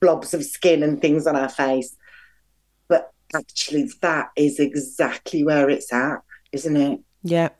blobs 0.00 0.34
of 0.34 0.44
skin 0.44 0.82
and 0.82 1.00
things 1.00 1.26
on 1.26 1.36
our 1.36 1.48
face. 1.48 1.96
But 2.88 3.12
actually, 3.34 3.90
that 4.02 4.30
is 4.36 4.58
exactly 4.58 5.44
where 5.44 5.70
it's 5.70 5.92
at, 5.92 6.22
isn't 6.52 6.76
it? 6.76 7.00
Yeah. 7.22 7.50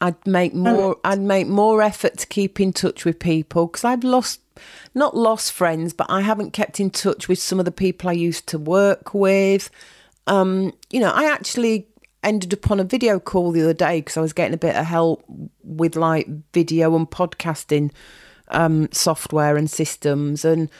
I'd 0.00 0.26
make 0.26 0.54
more 0.54 0.96
I'd 1.04 1.20
make 1.20 1.46
more 1.46 1.82
effort 1.82 2.18
to 2.18 2.26
keep 2.26 2.60
in 2.60 2.72
touch 2.72 3.04
with 3.04 3.18
people 3.18 3.66
because 3.66 3.84
I've 3.84 4.04
lost 4.04 4.40
not 4.94 5.16
lost 5.16 5.52
friends 5.52 5.92
but 5.92 6.06
I 6.10 6.20
haven't 6.20 6.52
kept 6.52 6.80
in 6.80 6.90
touch 6.90 7.28
with 7.28 7.38
some 7.38 7.58
of 7.58 7.64
the 7.64 7.72
people 7.72 8.08
I 8.08 8.12
used 8.12 8.46
to 8.48 8.58
work 8.58 9.14
with. 9.14 9.70
Um, 10.26 10.72
you 10.90 11.00
know, 11.00 11.10
I 11.10 11.24
actually 11.24 11.88
ended 12.22 12.52
up 12.52 12.70
on 12.70 12.80
a 12.80 12.84
video 12.84 13.18
call 13.18 13.52
the 13.52 13.62
other 13.62 13.74
day 13.74 14.00
because 14.00 14.16
I 14.16 14.20
was 14.20 14.32
getting 14.32 14.54
a 14.54 14.58
bit 14.58 14.76
of 14.76 14.84
help 14.84 15.24
with 15.62 15.96
like 15.96 16.28
video 16.52 16.94
and 16.94 17.10
podcasting 17.10 17.90
um, 18.48 18.88
software 18.92 19.56
and 19.56 19.70
systems 19.70 20.44
and 20.44 20.70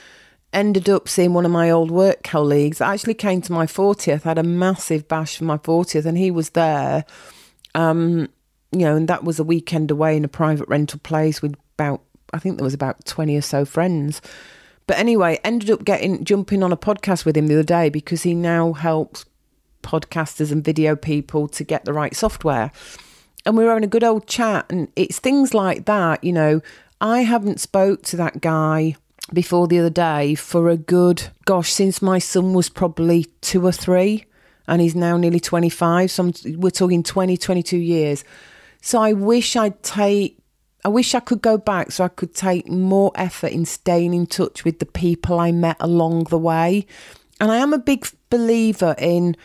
ended 0.52 0.88
up 0.88 1.08
seeing 1.08 1.34
one 1.34 1.44
of 1.44 1.50
my 1.50 1.70
old 1.70 1.90
work 1.90 2.22
colleagues. 2.22 2.78
That 2.78 2.92
actually 2.92 3.14
came 3.14 3.40
to 3.42 3.52
my 3.52 3.66
40th 3.66 4.26
I 4.26 4.30
had 4.30 4.38
a 4.38 4.42
massive 4.42 5.08
bash 5.08 5.38
for 5.38 5.44
my 5.44 5.58
40th 5.58 6.06
and 6.06 6.18
he 6.18 6.30
was 6.30 6.50
there. 6.50 7.04
Um, 7.74 8.28
you 8.72 8.80
know 8.80 8.96
and 8.96 9.08
that 9.08 9.24
was 9.24 9.38
a 9.38 9.44
weekend 9.44 9.90
away 9.90 10.16
in 10.16 10.24
a 10.24 10.28
private 10.28 10.68
rental 10.68 11.00
place 11.02 11.40
with 11.40 11.54
about 11.74 12.02
I 12.32 12.38
think 12.38 12.56
there 12.56 12.64
was 12.64 12.74
about 12.74 13.04
20 13.06 13.36
or 13.36 13.42
so 13.42 13.64
friends 13.64 14.20
but 14.86 14.98
anyway 14.98 15.38
ended 15.44 15.70
up 15.70 15.84
getting 15.84 16.24
jumping 16.24 16.62
on 16.62 16.72
a 16.72 16.76
podcast 16.76 17.24
with 17.24 17.36
him 17.36 17.46
the 17.46 17.54
other 17.54 17.62
day 17.62 17.88
because 17.88 18.22
he 18.22 18.34
now 18.34 18.72
helps 18.72 19.24
podcasters 19.82 20.52
and 20.52 20.64
video 20.64 20.96
people 20.96 21.48
to 21.48 21.64
get 21.64 21.84
the 21.84 21.92
right 21.92 22.14
software. 22.14 22.70
And 23.46 23.56
we 23.56 23.64
were 23.64 23.70
having 23.70 23.84
a 23.84 23.88
good 23.88 24.04
old 24.04 24.26
chat, 24.26 24.66
and 24.68 24.88
it's 24.96 25.18
things 25.18 25.54
like 25.54 25.86
that. 25.86 26.22
You 26.22 26.32
know, 26.32 26.60
I 27.00 27.20
haven't 27.20 27.60
spoke 27.60 28.02
to 28.04 28.16
that 28.16 28.40
guy 28.40 28.96
before 29.32 29.66
the 29.66 29.78
other 29.78 29.90
day 29.90 30.34
for 30.34 30.68
a 30.68 30.76
good 30.76 31.30
gosh 31.44 31.72
since 31.72 32.00
my 32.00 32.18
son 32.18 32.54
was 32.54 32.68
probably 32.70 33.26
two 33.42 33.64
or 33.64 33.72
three 33.72 34.24
and 34.66 34.80
he's 34.80 34.94
now 34.94 35.18
nearly 35.18 35.38
25 35.38 36.10
so 36.10 36.22
I'm, 36.24 36.32
we're 36.58 36.70
talking 36.70 37.02
20 37.02 37.36
22 37.36 37.76
years 37.76 38.24
so 38.80 39.00
i 39.00 39.12
wish 39.12 39.56
i'd 39.56 39.82
take 39.82 40.38
i 40.84 40.88
wish 40.88 41.14
i 41.14 41.20
could 41.20 41.42
go 41.42 41.58
back 41.58 41.90
so 41.90 42.04
i 42.04 42.08
could 42.08 42.34
take 42.34 42.68
more 42.68 43.12
effort 43.14 43.52
in 43.52 43.64
staying 43.64 44.14
in 44.14 44.26
touch 44.26 44.64
with 44.64 44.78
the 44.78 44.86
people 44.86 45.38
i 45.38 45.52
met 45.52 45.76
along 45.80 46.24
the 46.24 46.38
way 46.38 46.86
and 47.40 47.50
i 47.50 47.56
am 47.56 47.72
a 47.72 47.78
big 47.78 48.08
believer 48.30 48.94
in 48.98 49.36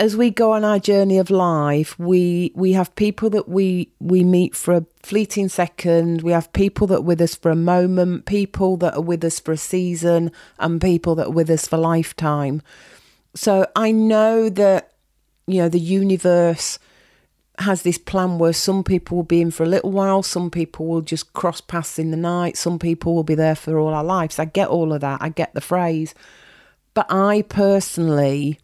as 0.00 0.16
we 0.16 0.30
go 0.30 0.52
on 0.52 0.64
our 0.64 0.78
journey 0.78 1.18
of 1.18 1.28
life, 1.28 1.96
we 1.98 2.52
we 2.54 2.72
have 2.72 2.94
people 2.94 3.28
that 3.30 3.50
we 3.50 3.92
we 4.00 4.24
meet 4.24 4.56
for 4.56 4.74
a 4.74 4.86
fleeting 5.02 5.50
second. 5.50 6.22
We 6.22 6.32
have 6.32 6.50
people 6.54 6.86
that 6.86 6.96
are 6.96 7.02
with 7.02 7.20
us 7.20 7.34
for 7.34 7.50
a 7.50 7.54
moment, 7.54 8.24
people 8.24 8.78
that 8.78 8.94
are 8.94 9.02
with 9.02 9.22
us 9.22 9.38
for 9.38 9.52
a 9.52 9.58
season, 9.58 10.32
and 10.58 10.80
people 10.80 11.14
that 11.16 11.26
are 11.26 11.32
with 11.32 11.50
us 11.50 11.68
for 11.68 11.76
lifetime. 11.76 12.62
So 13.34 13.66
I 13.76 13.92
know 13.92 14.48
that 14.48 14.94
you 15.46 15.58
know 15.58 15.68
the 15.68 15.78
universe 15.78 16.78
has 17.60 17.82
this 17.82 17.98
plan 17.98 18.38
where 18.38 18.52
some 18.52 18.82
people 18.82 19.18
will 19.18 19.24
be 19.24 19.40
in 19.40 19.50
for 19.50 19.64
a 19.64 19.68
little 19.68 19.90
while, 19.90 20.22
some 20.22 20.50
people 20.50 20.86
will 20.86 21.02
just 21.02 21.32
cross 21.32 21.60
paths 21.60 21.98
in 21.98 22.10
the 22.10 22.16
night, 22.16 22.56
some 22.56 22.78
people 22.78 23.14
will 23.14 23.24
be 23.24 23.34
there 23.34 23.54
for 23.54 23.78
all 23.78 23.94
our 23.94 24.04
lives. 24.04 24.38
I 24.38 24.46
get 24.46 24.68
all 24.68 24.92
of 24.92 25.00
that. 25.02 25.20
I 25.22 25.28
get 25.28 25.52
the 25.54 25.60
phrase. 25.60 26.14
But 26.94 27.06
I 27.10 27.42
personally 27.42 28.58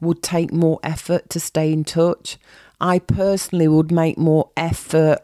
would 0.00 0.22
take 0.22 0.52
more 0.52 0.80
effort 0.82 1.30
to 1.30 1.40
stay 1.40 1.72
in 1.72 1.84
touch. 1.84 2.38
I 2.80 2.98
personally 2.98 3.68
would 3.68 3.92
make 3.92 4.18
more 4.18 4.50
effort 4.56 5.18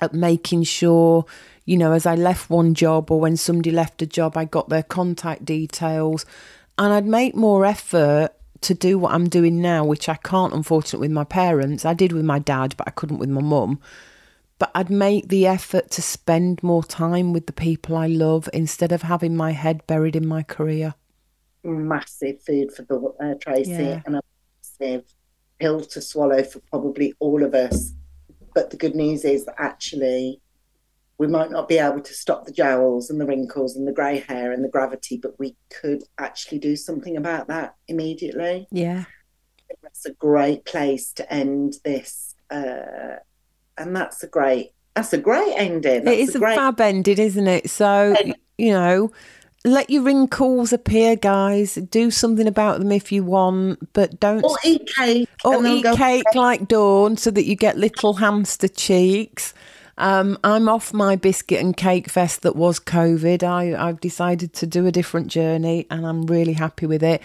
at 0.00 0.12
making 0.12 0.64
sure, 0.64 1.24
you 1.64 1.76
know, 1.76 1.92
as 1.92 2.06
I 2.06 2.14
left 2.14 2.50
one 2.50 2.74
job 2.74 3.10
or 3.10 3.20
when 3.20 3.36
somebody 3.36 3.70
left 3.70 4.02
a 4.02 4.06
job, 4.06 4.36
I 4.36 4.44
got 4.44 4.68
their 4.68 4.82
contact 4.82 5.44
details. 5.44 6.26
And 6.78 6.92
I'd 6.92 7.06
make 7.06 7.34
more 7.34 7.64
effort 7.64 8.30
to 8.62 8.74
do 8.74 8.98
what 8.98 9.12
I'm 9.12 9.28
doing 9.28 9.60
now, 9.60 9.84
which 9.84 10.08
I 10.08 10.14
can't, 10.16 10.52
unfortunately, 10.52 11.08
with 11.08 11.14
my 11.14 11.24
parents. 11.24 11.84
I 11.84 11.94
did 11.94 12.12
with 12.12 12.24
my 12.24 12.38
dad, 12.38 12.74
but 12.76 12.88
I 12.88 12.90
couldn't 12.92 13.18
with 13.18 13.28
my 13.28 13.42
mum. 13.42 13.80
But 14.58 14.70
I'd 14.74 14.90
make 14.90 15.28
the 15.28 15.46
effort 15.46 15.90
to 15.92 16.02
spend 16.02 16.62
more 16.62 16.84
time 16.84 17.32
with 17.32 17.46
the 17.46 17.52
people 17.52 17.96
I 17.96 18.06
love 18.06 18.48
instead 18.52 18.92
of 18.92 19.02
having 19.02 19.36
my 19.36 19.52
head 19.52 19.86
buried 19.86 20.16
in 20.16 20.26
my 20.26 20.42
career 20.42 20.94
massive 21.64 22.42
food 22.42 22.72
for 22.72 22.84
thought 22.84 23.18
there, 23.18 23.34
Tracy, 23.36 23.70
yeah. 23.70 24.02
and 24.06 24.16
a 24.16 24.22
massive 24.80 25.04
pill 25.58 25.80
to 25.80 26.00
swallow 26.00 26.42
for 26.42 26.60
probably 26.70 27.14
all 27.18 27.42
of 27.42 27.54
us. 27.54 27.92
But 28.54 28.70
the 28.70 28.76
good 28.76 28.94
news 28.94 29.24
is 29.24 29.46
that 29.46 29.54
actually 29.58 30.40
we 31.22 31.28
might 31.28 31.52
not 31.52 31.68
be 31.68 31.78
able 31.78 32.00
to 32.00 32.12
stop 32.12 32.46
the 32.46 32.52
jowls 32.52 33.08
and 33.08 33.20
the 33.20 33.24
wrinkles 33.24 33.76
and 33.76 33.86
the 33.86 33.92
grey 33.92 34.18
hair 34.18 34.50
and 34.50 34.64
the 34.64 34.68
gravity, 34.68 35.16
but 35.16 35.38
we 35.38 35.54
could 35.70 36.02
actually 36.18 36.58
do 36.58 36.74
something 36.74 37.16
about 37.16 37.46
that 37.46 37.76
immediately. 37.86 38.66
Yeah. 38.72 39.04
That's 39.84 40.04
a 40.04 40.12
great 40.14 40.64
place 40.64 41.12
to 41.12 41.32
end 41.32 41.74
this. 41.84 42.34
Uh, 42.50 43.18
and 43.78 43.94
that's 43.94 44.24
a 44.24 44.26
great 44.26 44.72
that's 44.94 45.12
a 45.12 45.18
great 45.18 45.54
ending. 45.56 46.02
That's 46.02 46.16
it 46.16 46.20
is 46.20 46.34
a, 46.34 46.40
great... 46.40 46.54
a 46.54 46.56
fab 46.56 46.80
ending, 46.80 47.18
isn't 47.18 47.46
it? 47.46 47.70
So, 47.70 48.16
you 48.58 48.72
know, 48.72 49.12
let 49.64 49.90
your 49.90 50.02
wrinkles 50.02 50.72
appear, 50.72 51.14
guys. 51.14 51.76
Do 51.76 52.10
something 52.10 52.48
about 52.48 52.80
them 52.80 52.90
if 52.90 53.12
you 53.12 53.22
want, 53.22 53.92
but 53.92 54.18
don't. 54.18 54.42
Or 54.42 54.58
eat 54.64 54.90
cake. 54.96 55.28
Or 55.44 55.64
eat 55.64 55.84
cake 55.94 56.26
like 56.34 56.66
Dawn 56.66 57.16
so 57.16 57.30
that 57.30 57.44
you 57.44 57.54
get 57.54 57.78
little 57.78 58.14
hamster 58.14 58.66
cheeks. 58.66 59.54
Um, 60.02 60.36
I'm 60.42 60.68
off 60.68 60.92
my 60.92 61.14
biscuit 61.14 61.60
and 61.60 61.76
cake 61.76 62.10
fest 62.10 62.42
that 62.42 62.56
was 62.56 62.80
COVID. 62.80 63.44
I, 63.44 63.88
I've 63.88 64.00
decided 64.00 64.52
to 64.54 64.66
do 64.66 64.84
a 64.86 64.92
different 64.92 65.28
journey 65.28 65.86
and 65.90 66.04
I'm 66.04 66.26
really 66.26 66.54
happy 66.54 66.86
with 66.86 67.04
it. 67.04 67.22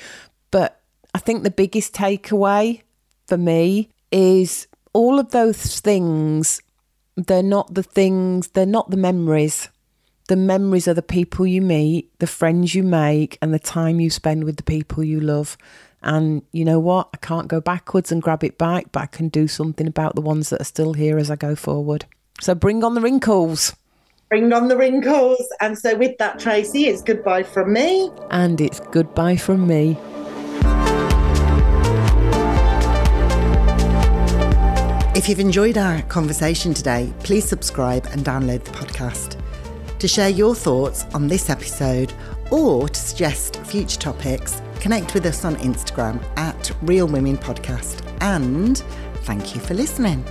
But 0.51 0.79
I 1.15 1.17
think 1.17 1.41
the 1.41 1.49
biggest 1.49 1.93
takeaway 1.93 2.83
for 3.25 3.35
me 3.35 3.89
is 4.11 4.67
all 4.93 5.19
of 5.19 5.31
those 5.31 5.79
things, 5.79 6.61
they're 7.15 7.41
not 7.41 7.73
the 7.73 7.81
things, 7.81 8.49
they're 8.49 8.65
not 8.67 8.91
the 8.91 8.97
memories 8.97 9.69
the 10.27 10.35
memories 10.35 10.89
are 10.89 10.93
the 10.93 11.01
people 11.01 11.47
you 11.47 11.61
meet, 11.61 12.11
the 12.19 12.27
friends 12.27 12.75
you 12.75 12.83
make, 12.83 13.37
and 13.41 13.53
the 13.53 13.59
time 13.59 14.01
you 14.01 14.09
spend 14.09 14.43
with 14.43 14.57
the 14.57 14.63
people 14.63 15.03
you 15.03 15.21
love. 15.21 15.57
And 16.03 16.41
you 16.51 16.65
know 16.65 16.79
what? 16.79 17.09
I 17.13 17.17
can't 17.17 17.47
go 17.47 17.59
backwards 17.61 18.11
and 18.11 18.21
grab 18.21 18.43
it 18.43 18.57
back, 18.57 18.91
but 18.91 19.03
I 19.03 19.05
can 19.05 19.29
do 19.29 19.47
something 19.47 19.87
about 19.87 20.15
the 20.15 20.21
ones 20.21 20.49
that 20.49 20.61
are 20.61 20.65
still 20.65 20.93
here 20.93 21.17
as 21.17 21.31
I 21.31 21.37
go 21.37 21.55
forward. 21.55 22.05
So 22.41 22.55
bring 22.55 22.83
on 22.83 22.93
the 22.93 23.01
wrinkles. 23.01 23.75
Bring 24.29 24.51
on 24.51 24.67
the 24.67 24.77
wrinkles. 24.77 25.47
And 25.61 25.77
so, 25.77 25.95
with 25.95 26.17
that, 26.17 26.39
Tracy, 26.39 26.87
it's 26.87 27.01
goodbye 27.01 27.43
from 27.43 27.73
me. 27.73 28.11
And 28.29 28.59
it's 28.59 28.79
goodbye 28.79 29.37
from 29.37 29.65
me. 29.65 29.97
If 35.15 35.27
you've 35.27 35.39
enjoyed 35.39 35.77
our 35.77 36.03
conversation 36.03 36.73
today, 36.73 37.11
please 37.23 37.47
subscribe 37.47 38.05
and 38.11 38.23
download 38.23 38.63
the 38.63 38.71
podcast. 38.71 39.41
To 39.97 40.07
share 40.07 40.29
your 40.29 40.53
thoughts 40.53 41.05
on 41.15 41.27
this 41.27 41.49
episode 41.49 42.13
or 42.51 42.87
to 42.87 42.99
suggest 42.99 43.57
future 43.61 43.99
topics, 43.99 44.61
connect 44.79 45.15
with 45.15 45.25
us 45.25 45.43
on 45.43 45.55
Instagram 45.55 46.23
at 46.37 46.71
Real 46.83 47.07
Women 47.07 47.37
Podcast. 47.37 48.03
And 48.21 48.77
thank 49.23 49.55
you 49.55 49.61
for 49.61 49.73
listening. 49.73 50.23